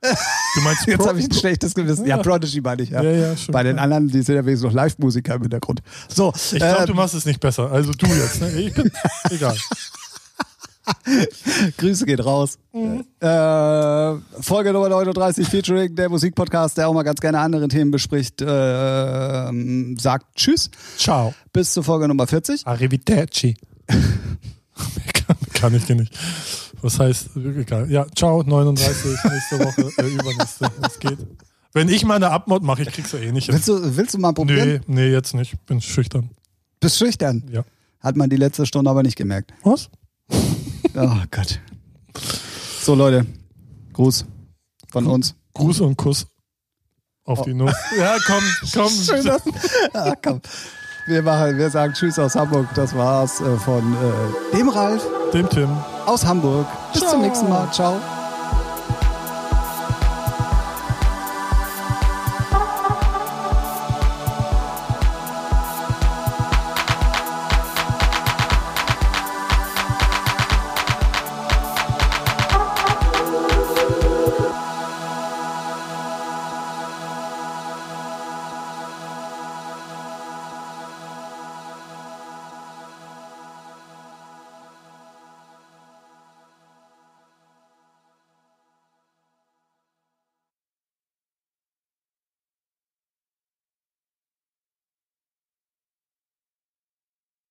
[0.00, 2.06] Du meinst jetzt habe ich ein schlechtes Gewissen.
[2.06, 2.18] Ja.
[2.18, 3.02] Prodigy meine ich, ja.
[3.02, 3.52] Ja, ja, schon.
[3.52, 5.80] Bei den anderen, die sind ja wenigstens noch Live-Musiker im Hintergrund.
[6.08, 7.70] So, Ich glaube, äh, du machst es nicht besser.
[7.70, 8.50] Also du jetzt, ne?
[8.52, 8.90] Ich bin,
[9.30, 9.56] egal.
[11.76, 12.58] Grüße geht raus.
[12.72, 13.04] Mhm.
[13.20, 18.40] Äh, Folge Nummer 39, Featuring, der Musikpodcast, der auch mal ganz gerne andere Themen bespricht,
[18.40, 20.70] äh, ähm, sagt Tschüss.
[20.96, 21.34] Ciao.
[21.52, 22.66] Bis zur Folge Nummer 40.
[22.66, 23.56] Arrivederci.
[25.54, 26.16] kann ich dir nicht.
[26.82, 27.90] Was heißt, egal.
[27.90, 30.70] Ja, ciao, 39, nächste Woche, äh, übernächste.
[30.86, 31.18] Es geht.
[31.72, 33.46] Wenn ich meine Abmod mache, ich krieg's ja eh nicht.
[33.46, 33.54] hin.
[33.54, 34.80] Willst du, willst du mal probieren?
[34.86, 35.54] Nee, nee, jetzt nicht.
[35.66, 36.30] Bin schüchtern.
[36.80, 37.44] Bist schüchtern.
[37.52, 37.64] Ja.
[38.00, 39.52] Hat man die letzte Stunde aber nicht gemerkt.
[39.62, 39.90] Was?
[40.96, 41.60] Oh Gott.
[42.80, 43.26] So, Leute.
[43.92, 44.24] Gruß
[44.90, 45.34] von uns.
[45.54, 46.26] Gruß und Kuss
[47.24, 47.74] auf die Nuss.
[47.98, 48.90] Ja, komm, komm.
[48.90, 49.42] Schön, dass,
[49.92, 50.40] ah, komm.
[51.06, 52.68] Wir, machen, wir sagen Tschüss aus Hamburg.
[52.74, 55.68] Das war's äh, von äh, dem Ralf Dem Tim.
[56.08, 56.66] Aus Hamburg.
[56.92, 57.12] Bis Ciao.
[57.12, 57.70] zum nächsten Mal.
[57.70, 58.00] Ciao.